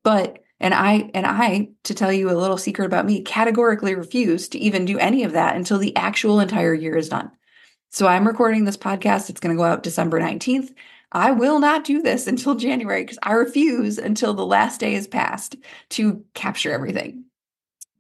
But 0.02 0.40
and 0.62 0.74
I 0.74 1.12
and 1.14 1.26
I 1.26 1.72
to 1.84 1.94
tell 1.94 2.14
you 2.14 2.32
a 2.32 2.40
little 2.40 2.58
secret 2.58 2.86
about 2.86 3.06
me 3.06 3.22
categorically 3.22 3.96
refuse 3.96 4.48
to 4.50 4.60
even 4.60 4.86
do 4.86 4.98
any 4.98 5.26
of 5.26 5.34
that 5.34 5.58
until 5.58 5.78
the 5.78 5.94
actual 5.98 6.40
entire 6.40 6.74
year 6.74 6.96
is 6.96 7.10
done. 7.10 7.32
So 7.92 8.08
I'm 8.08 8.26
recording 8.26 8.64
this 8.64 8.78
podcast. 8.78 9.30
It's 9.30 9.42
going 9.42 9.54
to 9.54 9.60
go 9.60 9.66
out 9.66 9.84
December 9.84 10.22
19th. 10.22 10.74
I 11.12 11.32
will 11.32 11.60
not 11.60 11.84
do 11.84 12.02
this 12.02 12.28
until 12.28 12.56
January 12.56 13.04
because 13.04 13.20
I 13.24 13.34
refuse 13.34 13.98
until 13.98 14.34
the 14.34 14.46
last 14.46 14.80
day 14.80 14.94
is 14.94 15.08
passed 15.08 15.56
to 15.90 16.24
capture 16.34 16.72
everything. 16.72 17.26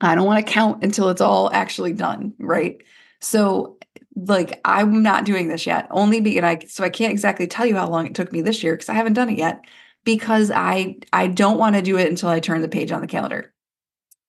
I 0.01 0.16
don't 0.16 0.25
want 0.25 0.46
to 0.46 0.51
count 0.51 0.84
until 0.84 1.10
it's 1.10 1.22
all 1.22 1.51
actually 1.51 1.94
done, 1.94 2.34
right? 2.38 2.82
So 3.20 3.78
like 4.16 4.60
I'm 4.66 5.01
not 5.01 5.25
doing 5.25 5.48
this 5.48 5.66
yet. 5.66 5.88
Only 5.92 6.22
because 6.22 6.44
I 6.44 6.66
so 6.68 6.84
I 6.84 6.89
can't 6.89 7.12
exactly 7.12 7.48
tell 7.48 7.66
you 7.66 7.75
how 7.75 7.89
long 7.89 8.06
it 8.06 8.16
took 8.16 8.32
me 8.32 8.42
this 8.42 8.63
year 8.63 8.74
because 8.74 8.89
I 8.89 8.94
haven't 8.94 9.13
done 9.13 9.30
it 9.30 9.38
yet 9.38 9.62
because 10.04 10.51
I 10.51 10.98
I 11.12 11.28
don't 11.28 11.58
want 11.58 11.75
to 11.75 11.82
do 11.82 11.98
it 11.98 12.08
until 12.08 12.30
I 12.30 12.39
turn 12.39 12.62
the 12.62 12.68
page 12.68 12.92
on 12.92 13.01
the 13.01 13.08
calendar. 13.08 13.54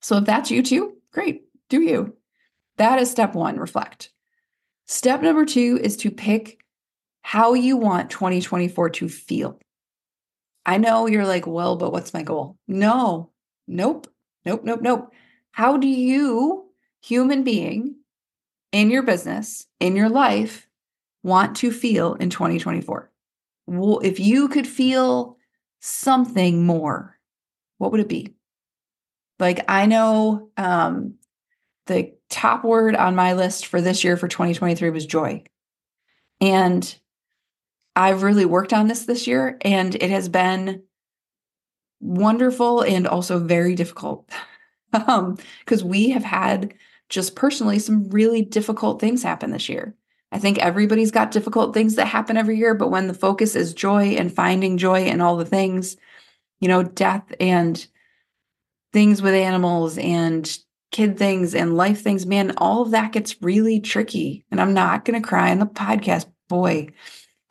So 0.00 0.16
if 0.16 0.24
that's 0.24 0.50
you 0.50 0.62
too, 0.62 0.96
great. 1.12 1.44
Do 1.68 1.80
you. 1.80 2.16
That 2.78 2.98
is 2.98 3.10
step 3.10 3.34
1, 3.34 3.58
reflect. 3.58 4.10
Step 4.86 5.20
number 5.20 5.44
2 5.44 5.80
is 5.82 5.98
to 5.98 6.10
pick 6.10 6.59
how 7.22 7.54
you 7.54 7.76
want 7.76 8.10
2024 8.10 8.90
to 8.90 9.08
feel. 9.08 9.58
I 10.66 10.78
know 10.78 11.06
you're 11.06 11.26
like, 11.26 11.46
well, 11.46 11.76
but 11.76 11.92
what's 11.92 12.14
my 12.14 12.22
goal? 12.22 12.56
No, 12.68 13.30
nope, 13.66 14.06
nope, 14.44 14.62
nope, 14.64 14.80
nope. 14.82 15.12
How 15.52 15.76
do 15.76 15.88
you, 15.88 16.66
human 17.00 17.44
being, 17.44 17.96
in 18.72 18.90
your 18.90 19.02
business, 19.02 19.66
in 19.80 19.96
your 19.96 20.08
life, 20.08 20.68
want 21.22 21.56
to 21.56 21.72
feel 21.72 22.14
in 22.14 22.30
2024? 22.30 23.10
Well, 23.66 24.00
if 24.00 24.20
you 24.20 24.48
could 24.48 24.66
feel 24.66 25.36
something 25.80 26.64
more, 26.64 27.18
what 27.78 27.92
would 27.92 28.00
it 28.00 28.08
be? 28.08 28.34
Like, 29.38 29.64
I 29.68 29.86
know 29.86 30.50
um, 30.56 31.14
the 31.86 32.12
top 32.28 32.64
word 32.64 32.94
on 32.94 33.16
my 33.16 33.32
list 33.32 33.66
for 33.66 33.80
this 33.80 34.04
year 34.04 34.16
for 34.16 34.28
2023 34.28 34.90
was 34.90 35.06
joy. 35.06 35.42
And 36.40 36.94
I've 37.96 38.22
really 38.22 38.44
worked 38.44 38.72
on 38.72 38.88
this 38.88 39.04
this 39.04 39.26
year, 39.26 39.58
and 39.62 39.94
it 39.94 40.10
has 40.10 40.28
been 40.28 40.82
wonderful 42.00 42.82
and 42.82 43.06
also 43.06 43.38
very 43.38 43.74
difficult. 43.74 44.30
um, 44.92 45.38
because 45.60 45.84
we 45.84 46.10
have 46.10 46.24
had 46.24 46.74
just 47.08 47.34
personally 47.34 47.78
some 47.78 48.08
really 48.10 48.42
difficult 48.42 49.00
things 49.00 49.22
happen 49.22 49.50
this 49.50 49.68
year. 49.68 49.94
I 50.32 50.38
think 50.38 50.58
everybody's 50.58 51.10
got 51.10 51.32
difficult 51.32 51.74
things 51.74 51.96
that 51.96 52.06
happen 52.06 52.36
every 52.36 52.56
year, 52.56 52.74
but 52.74 52.90
when 52.90 53.08
the 53.08 53.14
focus 53.14 53.56
is 53.56 53.74
joy 53.74 54.10
and 54.10 54.32
finding 54.32 54.78
joy 54.78 55.00
and 55.00 55.20
all 55.20 55.36
the 55.36 55.44
things, 55.44 55.96
you 56.60 56.68
know, 56.68 56.84
death 56.84 57.24
and 57.40 57.84
things 58.92 59.20
with 59.22 59.34
animals 59.34 59.98
and 59.98 60.58
kid 60.92 61.18
things 61.18 61.54
and 61.54 61.76
life 61.76 62.02
things, 62.02 62.26
man, 62.26 62.52
all 62.58 62.82
of 62.82 62.92
that 62.92 63.12
gets 63.12 63.42
really 63.42 63.80
tricky. 63.80 64.44
And 64.52 64.60
I'm 64.60 64.72
not 64.72 65.04
going 65.04 65.20
to 65.20 65.28
cry 65.28 65.50
on 65.50 65.58
the 65.58 65.66
podcast. 65.66 66.26
Boy, 66.48 66.88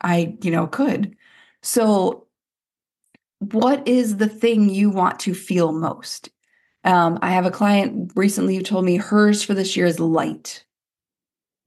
I, 0.00 0.36
you 0.42 0.50
know, 0.50 0.66
could. 0.66 1.16
So, 1.62 2.26
what 3.38 3.86
is 3.88 4.16
the 4.16 4.28
thing 4.28 4.68
you 4.68 4.90
want 4.90 5.20
to 5.20 5.34
feel 5.34 5.72
most? 5.72 6.28
Um, 6.84 7.18
I 7.22 7.30
have 7.30 7.46
a 7.46 7.50
client 7.50 8.12
recently 8.14 8.56
who 8.56 8.62
told 8.62 8.84
me 8.84 8.96
hers 8.96 9.42
for 9.42 9.54
this 9.54 9.76
year 9.76 9.86
is 9.86 10.00
light, 10.00 10.64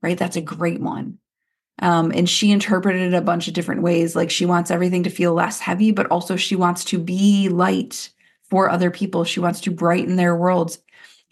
right? 0.02 0.18
That's 0.18 0.36
a 0.36 0.40
great 0.40 0.80
one. 0.80 1.18
Um, 1.80 2.12
and 2.12 2.28
she 2.28 2.52
interpreted 2.52 3.12
it 3.12 3.16
a 3.16 3.20
bunch 3.20 3.48
of 3.48 3.54
different 3.54 3.82
ways. 3.82 4.14
Like 4.14 4.30
she 4.30 4.46
wants 4.46 4.70
everything 4.70 5.02
to 5.04 5.10
feel 5.10 5.34
less 5.34 5.58
heavy, 5.58 5.90
but 5.90 6.06
also 6.06 6.36
she 6.36 6.56
wants 6.56 6.84
to 6.86 6.98
be 6.98 7.48
light 7.48 8.10
for 8.48 8.70
other 8.70 8.90
people. 8.90 9.24
She 9.24 9.40
wants 9.40 9.60
to 9.62 9.70
brighten 9.70 10.16
their 10.16 10.36
worlds 10.36 10.78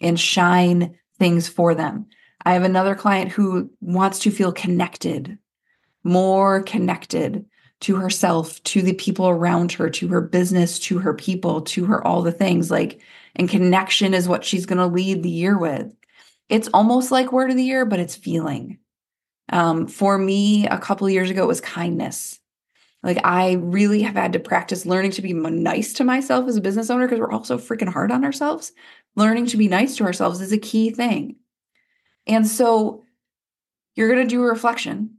and 0.01 0.19
shine 0.19 0.97
things 1.17 1.47
for 1.47 1.73
them. 1.75 2.07
I 2.45 2.53
have 2.53 2.63
another 2.63 2.95
client 2.95 3.31
who 3.31 3.71
wants 3.79 4.19
to 4.19 4.31
feel 4.31 4.51
connected, 4.51 5.37
more 6.03 6.63
connected 6.63 7.45
to 7.81 7.95
herself, 7.95 8.63
to 8.63 8.81
the 8.81 8.93
people 8.93 9.27
around 9.27 9.73
her, 9.73 9.89
to 9.89 10.07
her 10.07 10.21
business, 10.21 10.79
to 10.79 10.99
her 10.99 11.13
people, 11.13 11.61
to 11.61 11.85
her 11.85 12.05
all 12.05 12.21
the 12.21 12.31
things. 12.31 12.71
Like, 12.71 13.01
and 13.35 13.49
connection 13.49 14.13
is 14.13 14.27
what 14.27 14.45
she's 14.45 14.65
going 14.65 14.77
to 14.77 14.87
lead 14.87 15.21
the 15.21 15.29
year 15.29 15.57
with. 15.57 15.93
It's 16.49 16.69
almost 16.73 17.11
like 17.11 17.31
word 17.31 17.49
of 17.49 17.57
the 17.57 17.63
year, 17.63 17.85
but 17.85 17.99
it's 17.99 18.15
feeling. 18.15 18.79
Um, 19.49 19.87
for 19.87 20.17
me, 20.17 20.67
a 20.67 20.77
couple 20.77 21.09
years 21.09 21.29
ago, 21.29 21.43
it 21.43 21.47
was 21.47 21.61
kindness. 21.61 22.39
Like 23.03 23.19
I 23.25 23.53
really 23.53 24.01
have 24.03 24.15
had 24.15 24.33
to 24.33 24.39
practice 24.39 24.85
learning 24.85 25.11
to 25.11 25.21
be 25.21 25.33
nice 25.33 25.93
to 25.93 26.05
myself 26.05 26.47
as 26.47 26.55
a 26.55 26.61
business 26.61 26.89
owner 26.89 27.05
because 27.05 27.19
we're 27.19 27.31
all 27.31 27.43
so 27.43 27.57
freaking 27.57 27.91
hard 27.91 28.11
on 28.11 28.23
ourselves. 28.23 28.71
Learning 29.15 29.45
to 29.47 29.57
be 29.57 29.67
nice 29.67 29.97
to 29.97 30.05
ourselves 30.05 30.39
is 30.39 30.53
a 30.53 30.57
key 30.57 30.89
thing. 30.89 31.35
And 32.25 32.47
so 32.47 33.03
you're 33.95 34.07
going 34.07 34.25
to 34.25 34.35
do 34.35 34.41
a 34.41 34.47
reflection. 34.47 35.17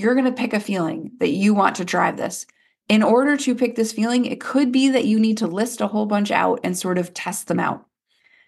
You're 0.00 0.14
going 0.14 0.24
to 0.24 0.32
pick 0.32 0.54
a 0.54 0.60
feeling 0.60 1.12
that 1.20 1.28
you 1.28 1.52
want 1.52 1.76
to 1.76 1.84
drive 1.84 2.16
this. 2.16 2.46
In 2.88 3.02
order 3.02 3.36
to 3.36 3.54
pick 3.54 3.76
this 3.76 3.92
feeling, 3.92 4.24
it 4.24 4.40
could 4.40 4.72
be 4.72 4.88
that 4.88 5.04
you 5.04 5.20
need 5.20 5.36
to 5.38 5.46
list 5.46 5.82
a 5.82 5.86
whole 5.86 6.06
bunch 6.06 6.30
out 6.30 6.60
and 6.64 6.76
sort 6.76 6.96
of 6.96 7.12
test 7.12 7.48
them 7.48 7.60
out. 7.60 7.84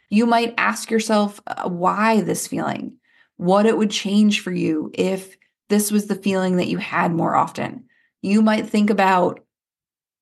You 0.09 0.25
might 0.25 0.55
ask 0.57 0.91
yourself 0.91 1.41
uh, 1.47 1.69
why 1.69 2.23
this 2.23 2.47
feeling, 2.47 2.97
what 3.37 3.67
it 3.67 3.77
would 3.77 3.91
change 3.91 4.41
for 4.41 4.51
you 4.51 4.91
if 4.95 5.37
this 5.69 5.93
was 5.93 6.07
the 6.07 6.15
feeling 6.15 6.57
that 6.57 6.69
you 6.69 6.79
had 6.79 7.13
more 7.13 7.37
often. 7.37 7.85
You 8.23 8.41
might 8.41 8.69
think 8.69 8.89
about 8.89 9.41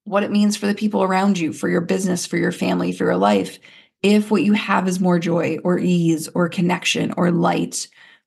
what 0.04 0.24
it 0.24 0.32
means 0.32 0.56
for 0.56 0.66
the 0.66 0.74
people 0.74 1.02
around 1.02 1.38
you, 1.38 1.52
for 1.52 1.68
your 1.68 1.80
business, 1.80 2.26
for 2.26 2.38
your 2.38 2.52
family, 2.52 2.90
for 2.90 3.04
your 3.04 3.16
life, 3.16 3.58
if 4.02 4.32
what 4.32 4.42
you 4.42 4.54
have 4.54 4.88
is 4.88 4.98
more 4.98 5.20
joy 5.20 5.58
or 5.62 5.78
ease 5.78 6.28
or 6.34 6.48
connection 6.48 7.14
or 7.16 7.30
light. 7.30 7.86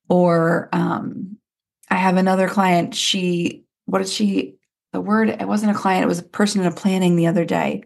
Or 0.09 0.69
um, 0.71 1.37
I 1.93 1.97
have 1.97 2.17
another 2.17 2.47
client, 2.47 2.95
she, 2.95 3.65
what 3.85 3.99
did 3.99 4.09
she 4.09 4.55
the 4.93 5.01
word 5.01 5.29
it 5.29 5.47
wasn't 5.47 5.71
a 5.75 5.79
client 5.79 6.03
it 6.03 6.07
was 6.07 6.19
a 6.19 6.23
person 6.23 6.61
in 6.61 6.67
a 6.67 6.71
planning 6.71 7.15
the 7.15 7.27
other 7.27 7.45
day. 7.45 7.83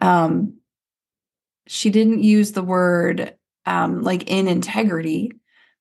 Um 0.00 0.54
she 1.66 1.90
didn't 1.90 2.22
use 2.22 2.52
the 2.52 2.62
word 2.62 3.34
um 3.66 4.02
like 4.02 4.30
in 4.30 4.48
integrity 4.48 5.32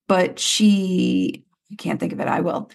but 0.07 0.39
she 0.39 1.43
I 1.71 1.75
can't 1.75 1.99
think 1.99 2.13
of 2.13 2.19
it 2.19 2.27
i 2.27 2.39
will. 2.41 2.71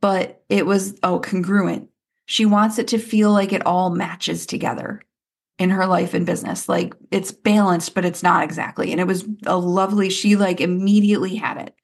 But 0.00 0.42
it 0.48 0.66
was 0.66 0.98
oh 1.02 1.20
congruent. 1.20 1.88
She 2.26 2.46
wants 2.46 2.78
it 2.78 2.88
to 2.88 2.98
feel 2.98 3.30
like 3.30 3.52
it 3.52 3.66
all 3.66 3.90
matches 3.90 4.46
together 4.46 5.02
in 5.58 5.70
her 5.70 5.86
life 5.86 6.14
and 6.14 6.26
business. 6.26 6.68
Like 6.68 6.94
it's 7.10 7.30
balanced 7.30 7.94
but 7.94 8.04
it's 8.04 8.22
not 8.22 8.42
exactly. 8.42 8.90
And 8.90 9.00
it 9.00 9.06
was 9.06 9.26
a 9.46 9.56
lovely 9.56 10.10
she 10.10 10.36
like 10.36 10.60
immediately 10.60 11.36
had 11.36 11.58
it 11.58 11.74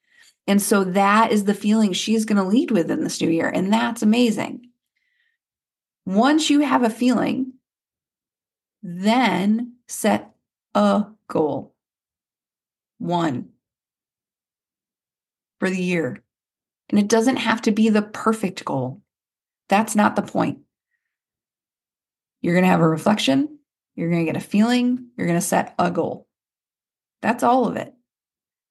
and 0.47 0.61
so 0.61 0.83
that 0.83 1.31
is 1.31 1.45
the 1.45 1.53
feeling 1.53 1.93
she's 1.93 2.25
going 2.25 2.37
to 2.37 2.43
lead 2.43 2.71
with 2.71 2.89
in 2.89 3.03
this 3.03 3.21
new 3.21 3.29
year 3.29 3.49
and 3.49 3.71
that's 3.71 4.01
amazing 4.01 4.71
once 6.05 6.49
you 6.49 6.61
have 6.61 6.83
a 6.83 6.89
feeling, 6.89 7.53
then 8.81 9.73
set 9.87 10.31
a 10.73 11.05
goal. 11.27 11.75
One 12.97 13.49
for 15.59 15.69
the 15.69 15.81
year. 15.81 16.23
And 16.89 16.99
it 16.99 17.07
doesn't 17.07 17.37
have 17.37 17.61
to 17.63 17.71
be 17.71 17.89
the 17.89 18.01
perfect 18.01 18.65
goal. 18.65 19.01
That's 19.69 19.95
not 19.95 20.15
the 20.15 20.21
point. 20.21 20.59
You're 22.41 22.55
going 22.55 22.63
to 22.63 22.69
have 22.69 22.81
a 22.81 22.87
reflection, 22.87 23.59
you're 23.95 24.09
going 24.09 24.25
to 24.25 24.31
get 24.31 24.41
a 24.41 24.45
feeling, 24.45 25.09
you're 25.15 25.27
going 25.27 25.39
to 25.39 25.45
set 25.45 25.75
a 25.77 25.91
goal. 25.91 26.27
That's 27.21 27.43
all 27.43 27.67
of 27.67 27.75
it. 27.77 27.93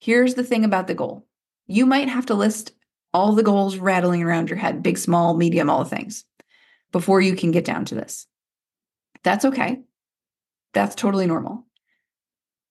Here's 0.00 0.34
the 0.34 0.42
thing 0.42 0.64
about 0.64 0.88
the 0.88 0.94
goal 0.94 1.26
you 1.70 1.86
might 1.86 2.08
have 2.08 2.26
to 2.26 2.34
list 2.34 2.72
all 3.12 3.32
the 3.34 3.42
goals 3.42 3.76
rattling 3.78 4.22
around 4.22 4.50
your 4.50 4.58
head 4.58 4.82
big, 4.82 4.98
small, 4.98 5.36
medium, 5.36 5.70
all 5.70 5.84
the 5.84 5.90
things 5.96 6.24
before 6.92 7.20
you 7.20 7.36
can 7.36 7.50
get 7.52 7.64
down 7.64 7.84
to 7.86 7.94
this. 7.94 8.26
That's 9.22 9.44
okay. 9.44 9.80
That's 10.72 10.94
totally 10.94 11.26
normal. 11.26 11.66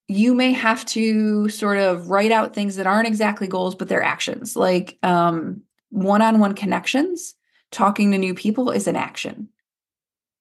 you 0.09 0.33
may 0.33 0.51
have 0.53 0.83
to 0.87 1.47
sort 1.49 1.77
of 1.77 2.09
write 2.09 2.31
out 2.31 2.55
things 2.55 2.75
that 2.75 2.87
aren't 2.87 3.07
exactly 3.07 3.47
goals, 3.47 3.75
but 3.75 3.87
they're 3.87 4.01
actions. 4.01 4.55
Like 4.55 4.97
um, 5.03 5.61
one-on-one 5.91 6.55
connections, 6.55 7.35
talking 7.69 8.11
to 8.11 8.17
new 8.17 8.33
people 8.33 8.71
is 8.71 8.87
an 8.87 8.95
action. 8.95 9.49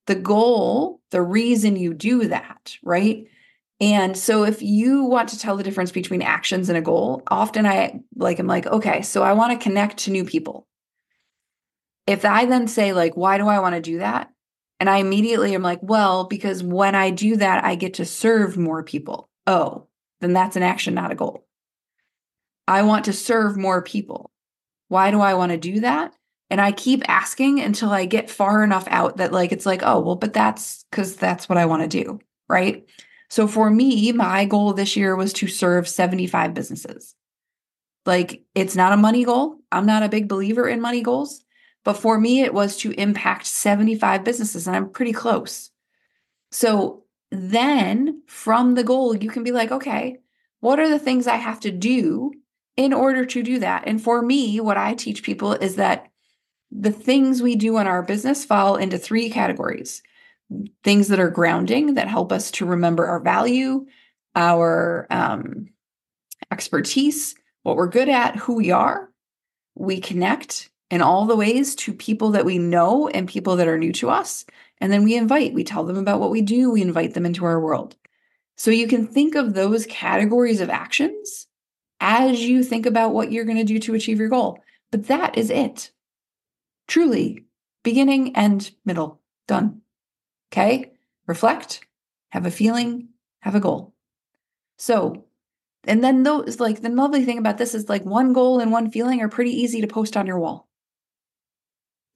The 0.06 0.14
goal, 0.14 1.02
the 1.10 1.20
reason 1.20 1.76
you 1.76 1.92
do 1.92 2.28
that, 2.28 2.78
right? 2.82 3.26
And 3.80 4.16
so 4.16 4.44
if 4.44 4.60
you 4.60 5.04
want 5.04 5.28
to 5.28 5.38
tell 5.38 5.56
the 5.56 5.62
difference 5.62 5.92
between 5.92 6.22
actions 6.22 6.68
and 6.68 6.76
a 6.76 6.82
goal, 6.82 7.22
often 7.28 7.64
I 7.64 8.00
like 8.16 8.38
I'm 8.38 8.46
like, 8.46 8.66
okay, 8.66 9.02
so 9.02 9.22
I 9.22 9.34
want 9.34 9.52
to 9.52 9.62
connect 9.62 9.98
to 9.98 10.10
new 10.10 10.24
people. 10.24 10.66
If 12.06 12.24
I 12.24 12.46
then 12.46 12.66
say 12.66 12.92
like, 12.92 13.16
why 13.16 13.38
do 13.38 13.46
I 13.46 13.60
want 13.60 13.74
to 13.76 13.80
do 13.80 13.98
that? 13.98 14.32
And 14.80 14.88
I 14.88 14.98
immediately 14.98 15.54
am 15.54 15.62
like, 15.62 15.80
well, 15.82 16.24
because 16.24 16.62
when 16.62 16.94
I 16.94 17.10
do 17.10 17.36
that, 17.36 17.64
I 17.64 17.74
get 17.74 17.94
to 17.94 18.04
serve 18.04 18.56
more 18.56 18.82
people. 18.82 19.28
Oh, 19.46 19.86
then 20.20 20.32
that's 20.32 20.56
an 20.56 20.62
action, 20.62 20.94
not 20.94 21.12
a 21.12 21.16
goal. 21.16 21.46
I 22.66 22.82
want 22.82 23.06
to 23.06 23.12
serve 23.12 23.56
more 23.56 23.82
people. 23.82 24.30
Why 24.88 25.10
do 25.10 25.20
I 25.20 25.34
want 25.34 25.52
to 25.52 25.58
do 25.58 25.80
that? 25.80 26.14
And 26.50 26.60
I 26.60 26.72
keep 26.72 27.08
asking 27.08 27.60
until 27.60 27.90
I 27.90 28.06
get 28.06 28.30
far 28.30 28.64
enough 28.64 28.86
out 28.88 29.18
that 29.18 29.32
like 29.32 29.52
it's 29.52 29.66
like, 29.66 29.82
oh, 29.84 30.00
well, 30.00 30.16
but 30.16 30.32
that's 30.32 30.84
because 30.90 31.16
that's 31.16 31.48
what 31.48 31.58
I 31.58 31.66
want 31.66 31.82
to 31.82 32.04
do. 32.04 32.20
Right. 32.48 32.88
So 33.30 33.46
for 33.46 33.70
me, 33.70 34.12
my 34.12 34.44
goal 34.44 34.72
this 34.72 34.96
year 34.96 35.14
was 35.14 35.32
to 35.34 35.46
serve 35.46 35.88
75 35.88 36.54
businesses. 36.54 37.14
Like 38.06 38.42
it's 38.54 38.74
not 38.74 38.92
a 38.92 38.96
money 38.96 39.24
goal. 39.24 39.56
I'm 39.70 39.86
not 39.86 40.02
a 40.02 40.08
big 40.08 40.28
believer 40.28 40.66
in 40.66 40.80
money 40.80 41.02
goals, 41.02 41.42
but 41.84 41.94
for 41.94 42.18
me, 42.18 42.42
it 42.42 42.54
was 42.54 42.76
to 42.78 42.92
impact 42.92 43.46
75 43.46 44.24
businesses, 44.24 44.66
and 44.66 44.74
I'm 44.74 44.90
pretty 44.90 45.12
close. 45.12 45.70
So 46.50 47.04
then 47.30 48.22
from 48.26 48.74
the 48.74 48.84
goal, 48.84 49.14
you 49.14 49.28
can 49.28 49.44
be 49.44 49.52
like, 49.52 49.70
okay, 49.70 50.18
what 50.60 50.80
are 50.80 50.88
the 50.88 50.98
things 50.98 51.26
I 51.26 51.36
have 51.36 51.60
to 51.60 51.70
do 51.70 52.32
in 52.76 52.92
order 52.92 53.26
to 53.26 53.42
do 53.42 53.58
that? 53.58 53.84
And 53.86 54.02
for 54.02 54.22
me, 54.22 54.60
what 54.60 54.76
I 54.76 54.94
teach 54.94 55.22
people 55.22 55.52
is 55.52 55.76
that 55.76 56.08
the 56.70 56.92
things 56.92 57.42
we 57.42 57.56
do 57.56 57.78
in 57.78 57.86
our 57.86 58.02
business 58.02 58.44
fall 58.44 58.76
into 58.76 58.98
three 58.98 59.30
categories 59.30 60.02
things 60.82 61.08
that 61.08 61.20
are 61.20 61.30
grounding 61.30 61.94
that 61.94 62.08
help 62.08 62.32
us 62.32 62.50
to 62.52 62.66
remember 62.66 63.06
our 63.06 63.20
value, 63.20 63.86
our 64.34 65.06
um, 65.10 65.68
expertise, 66.50 67.34
what 67.62 67.76
we're 67.76 67.88
good 67.88 68.08
at, 68.08 68.36
who 68.36 68.54
we 68.54 68.70
are. 68.70 69.10
We 69.74 70.00
connect 70.00 70.70
in 70.90 71.02
all 71.02 71.26
the 71.26 71.36
ways 71.36 71.74
to 71.76 71.92
people 71.92 72.30
that 72.30 72.46
we 72.46 72.58
know 72.58 73.08
and 73.08 73.28
people 73.28 73.56
that 73.56 73.68
are 73.68 73.78
new 73.78 73.92
to 73.94 74.10
us. 74.10 74.46
And 74.80 74.92
then 74.92 75.04
we 75.04 75.16
invite, 75.16 75.54
we 75.54 75.64
tell 75.64 75.84
them 75.84 75.98
about 75.98 76.20
what 76.20 76.30
we 76.30 76.40
do, 76.40 76.70
we 76.70 76.82
invite 76.82 77.14
them 77.14 77.26
into 77.26 77.44
our 77.44 77.60
world. 77.60 77.96
So 78.56 78.70
you 78.70 78.88
can 78.88 79.06
think 79.06 79.34
of 79.34 79.54
those 79.54 79.86
categories 79.86 80.60
of 80.60 80.70
actions 80.70 81.46
as 82.00 82.40
you 82.40 82.62
think 82.62 82.86
about 82.86 83.12
what 83.12 83.30
you're 83.30 83.44
going 83.44 83.58
to 83.58 83.64
do 83.64 83.78
to 83.80 83.94
achieve 83.94 84.18
your 84.18 84.28
goal. 84.28 84.58
But 84.90 85.08
that 85.08 85.36
is 85.36 85.50
it. 85.50 85.90
Truly, 86.86 87.44
beginning, 87.84 88.34
and 88.34 88.70
middle, 88.84 89.20
done. 89.46 89.82
Okay. 90.52 90.92
Reflect, 91.26 91.86
have 92.30 92.46
a 92.46 92.50
feeling, 92.50 93.08
have 93.40 93.54
a 93.54 93.60
goal. 93.60 93.94
So, 94.78 95.26
and 95.84 96.02
then 96.02 96.22
those, 96.22 96.58
like, 96.58 96.80
the 96.80 96.88
lovely 96.88 97.24
thing 97.24 97.38
about 97.38 97.58
this 97.58 97.74
is 97.74 97.88
like 97.88 98.04
one 98.04 98.32
goal 98.32 98.60
and 98.60 98.72
one 98.72 98.90
feeling 98.90 99.20
are 99.20 99.28
pretty 99.28 99.50
easy 99.50 99.82
to 99.82 99.86
post 99.86 100.16
on 100.16 100.26
your 100.26 100.38
wall. 100.38 100.68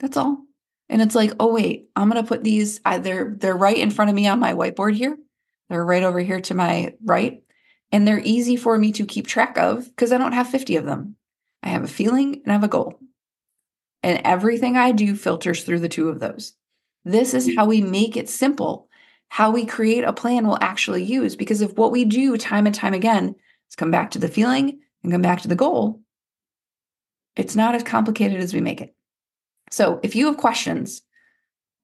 That's 0.01 0.17
all. 0.17 0.45
And 0.89 1.01
it's 1.01 1.15
like, 1.15 1.33
oh 1.41 1.55
wait, 1.55 1.89
I'm 1.97 2.09
gonna 2.09 2.25
put 2.25 2.45
these. 2.45 2.81
I, 2.85 2.99
they're 2.99 3.35
they're 3.39 3.57
right 3.57 3.79
in 3.79 3.91
front 3.91 4.11
of 4.11 4.15
me 4.15 4.27
on 4.27 4.41
my 4.41 4.53
whiteboard 4.53 4.95
here. 4.95 5.17
They're 5.71 5.85
right 5.85 6.03
over 6.03 6.21
here 6.21 6.41
to 6.43 6.55
my 6.55 6.95
right, 7.03 7.43
and 7.93 8.07
they're 8.07 8.21
easy 8.23 8.57
for 8.57 8.77
me 8.77 8.93
to 8.93 9.07
keep 9.07 9.27
track 9.27 9.57
of 9.57 9.87
because 9.87 10.13
I 10.13 10.19
don't 10.19 10.33
have 10.33 10.51
50 10.51 10.77
of 10.77 10.85
them. 10.85 11.17
I 11.63 11.69
have 11.69 11.85
a 11.85 11.89
feeling 11.89 12.43
and 12.43 12.49
I 12.49 12.53
have 12.53 12.65
a 12.65 12.69
goal, 12.69 12.99
and 14.03 14.21
everything 14.25 14.77
I 14.77 14.93
do 14.93 15.17
filters 15.17 15.65
through 15.65 15.81
the 15.81 15.89
two 15.89 16.11
of 16.11 16.21
those. 16.21 16.55
This 17.05 17.35
is 17.35 17.49
mm. 17.49 17.57
how 17.57 17.67
we 17.67 17.81
make 17.81 18.17
it 18.17 18.29
simple. 18.29 18.89
How 19.29 19.51
we 19.51 19.65
create 19.65 20.05
a 20.05 20.13
plan 20.13 20.47
we'll 20.47 20.59
actually 20.61 21.03
use. 21.03 21.37
Because 21.37 21.63
if 21.63 21.75
what 21.75 21.93
we 21.93 22.05
do 22.05 22.37
time 22.37 22.67
and 22.67 22.75
time 22.75 22.95
again 22.95 23.35
is 23.69 23.77
come 23.77 23.91
back 23.91 24.11
to 24.13 24.19
the 24.19 24.29
feeling 24.29 24.81
and 25.03 25.13
come 25.13 25.23
back 25.23 25.41
to 25.43 25.49
the 25.49 25.57
goal, 25.57 26.01
it's 27.37 27.57
not 27.57 27.75
as 27.75 27.83
complicated 27.83 28.41
as 28.41 28.53
we 28.53 28.61
make 28.61 28.81
it. 28.81 28.95
So 29.71 30.01
if 30.03 30.15
you 30.15 30.27
have 30.27 30.37
questions, 30.37 31.03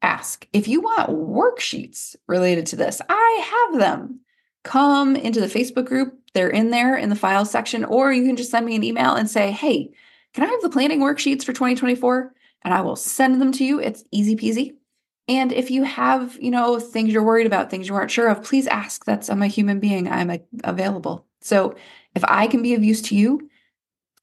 ask. 0.03 0.47
If 0.53 0.69
you 0.69 0.81
want 0.81 1.09
worksheets 1.09 2.17
related 2.27 2.67
to 2.67 2.77
this, 2.77 3.01
I 3.09 3.67
have 3.71 3.81
them. 3.81 4.21
Come 4.65 5.17
into 5.17 5.41
the 5.41 5.47
Facebook 5.47 5.87
group. 5.87 6.15
They're 6.35 6.51
in 6.51 6.71
there 6.71 6.97
in 6.97 7.09
the 7.09 7.17
files 7.17 7.51
section, 7.51 7.85
or 7.85 8.13
you 8.13 8.25
can 8.27 8.37
just 8.37 8.51
send 8.51 8.67
me 8.67 8.77
an 8.77 8.85
email 8.85 9.15
and 9.15 9.31
say, 9.31 9.51
hey, 9.51 9.91
can 10.35 10.45
I 10.45 10.49
have 10.49 10.61
the 10.61 10.69
planning 10.69 11.01
worksheets 11.01 11.45
for 11.45 11.53
2024? 11.53 12.35
And 12.63 12.75
I 12.75 12.83
will 12.83 12.97
send 12.97 13.41
them 13.41 13.53
to 13.53 13.65
you. 13.65 13.81
It's 13.81 14.05
easy 14.11 14.37
peasy. 14.37 14.75
And 15.29 15.53
if 15.53 15.71
you 15.71 15.83
have, 15.85 16.39
you 16.41 16.51
know, 16.51 16.81
things 16.81 17.13
you're 17.13 17.23
worried 17.23 17.47
about, 17.47 17.71
things 17.71 17.87
you 17.87 17.95
aren't 17.95 18.11
sure 18.11 18.29
of, 18.29 18.43
please 18.43 18.67
ask. 18.67 19.05
That's 19.05 19.29
I'm 19.29 19.43
a 19.43 19.47
human 19.47 19.79
being. 19.79 20.09
I'm 20.09 20.31
a, 20.31 20.41
available. 20.65 21.27
So 21.43 21.77
if 22.15 22.25
I 22.25 22.47
can 22.47 22.63
be 22.63 22.75
of 22.75 22.83
use 22.83 23.03
to 23.03 23.15
you, 23.15 23.51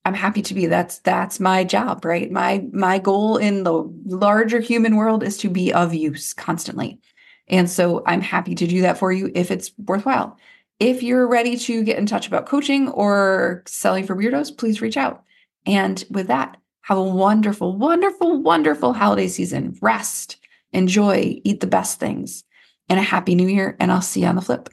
I'm 0.04 0.15
happy 0.15 0.41
to 0.44 0.54
be. 0.54 0.65
That's 0.68 1.00
that's 1.00 1.39
my 1.39 1.63
job, 1.63 2.06
right? 2.06 2.32
My 2.32 2.65
my 2.72 3.00
goal 3.00 3.38
in 3.38 3.63
the 3.63 3.84
larger 4.06 4.60
human 4.60 4.96
world 4.96 5.24
is 5.24 5.38
to 5.38 5.50
be 5.50 5.74
of 5.74 5.94
use 5.94 6.34
constantly. 6.34 7.00
And 7.48 7.70
so 7.70 8.04
I'm 8.06 8.22
happy 8.22 8.56
to 8.56 8.68
do 8.68 8.82
that 8.82 8.98
for 8.98 9.12
you 9.12 9.32
if 9.36 9.52
it's 9.52 9.72
worthwhile. 9.78 10.38
If 10.80 11.04
you're 11.04 11.28
ready 11.28 11.58
to 11.58 11.84
get 11.84 11.98
in 11.98 12.06
touch 12.06 12.28
about 12.28 12.48
coaching 12.48 12.89
or 12.89 13.63
selling 13.65 14.06
for 14.06 14.15
weirdos, 14.15 14.56
please 14.58 14.82
reach 14.82 14.98
out. 14.98 15.24
And 15.65 16.04
with 16.10 16.28
that, 16.28 16.58
have 16.82 16.98
a 16.98 17.04
wonderful, 17.04 17.76
wonderful, 17.76 18.41
wonderful 18.41 18.94
holiday 18.94 19.28
season. 19.28 19.78
Rest 19.82 20.38
enjoy, 20.76 21.40
eat 21.44 21.60
the 21.60 21.68
best 21.68 22.00
things, 22.00 22.44
and 22.90 23.00
a 23.00 23.04
happy 23.04 23.36
new 23.36 23.48
year. 23.48 23.76
And 23.80 23.92
I'll 23.92 24.02
see 24.02 24.22
you 24.22 24.28
on 24.28 24.36
the 24.36 24.42
flip. 24.42 24.70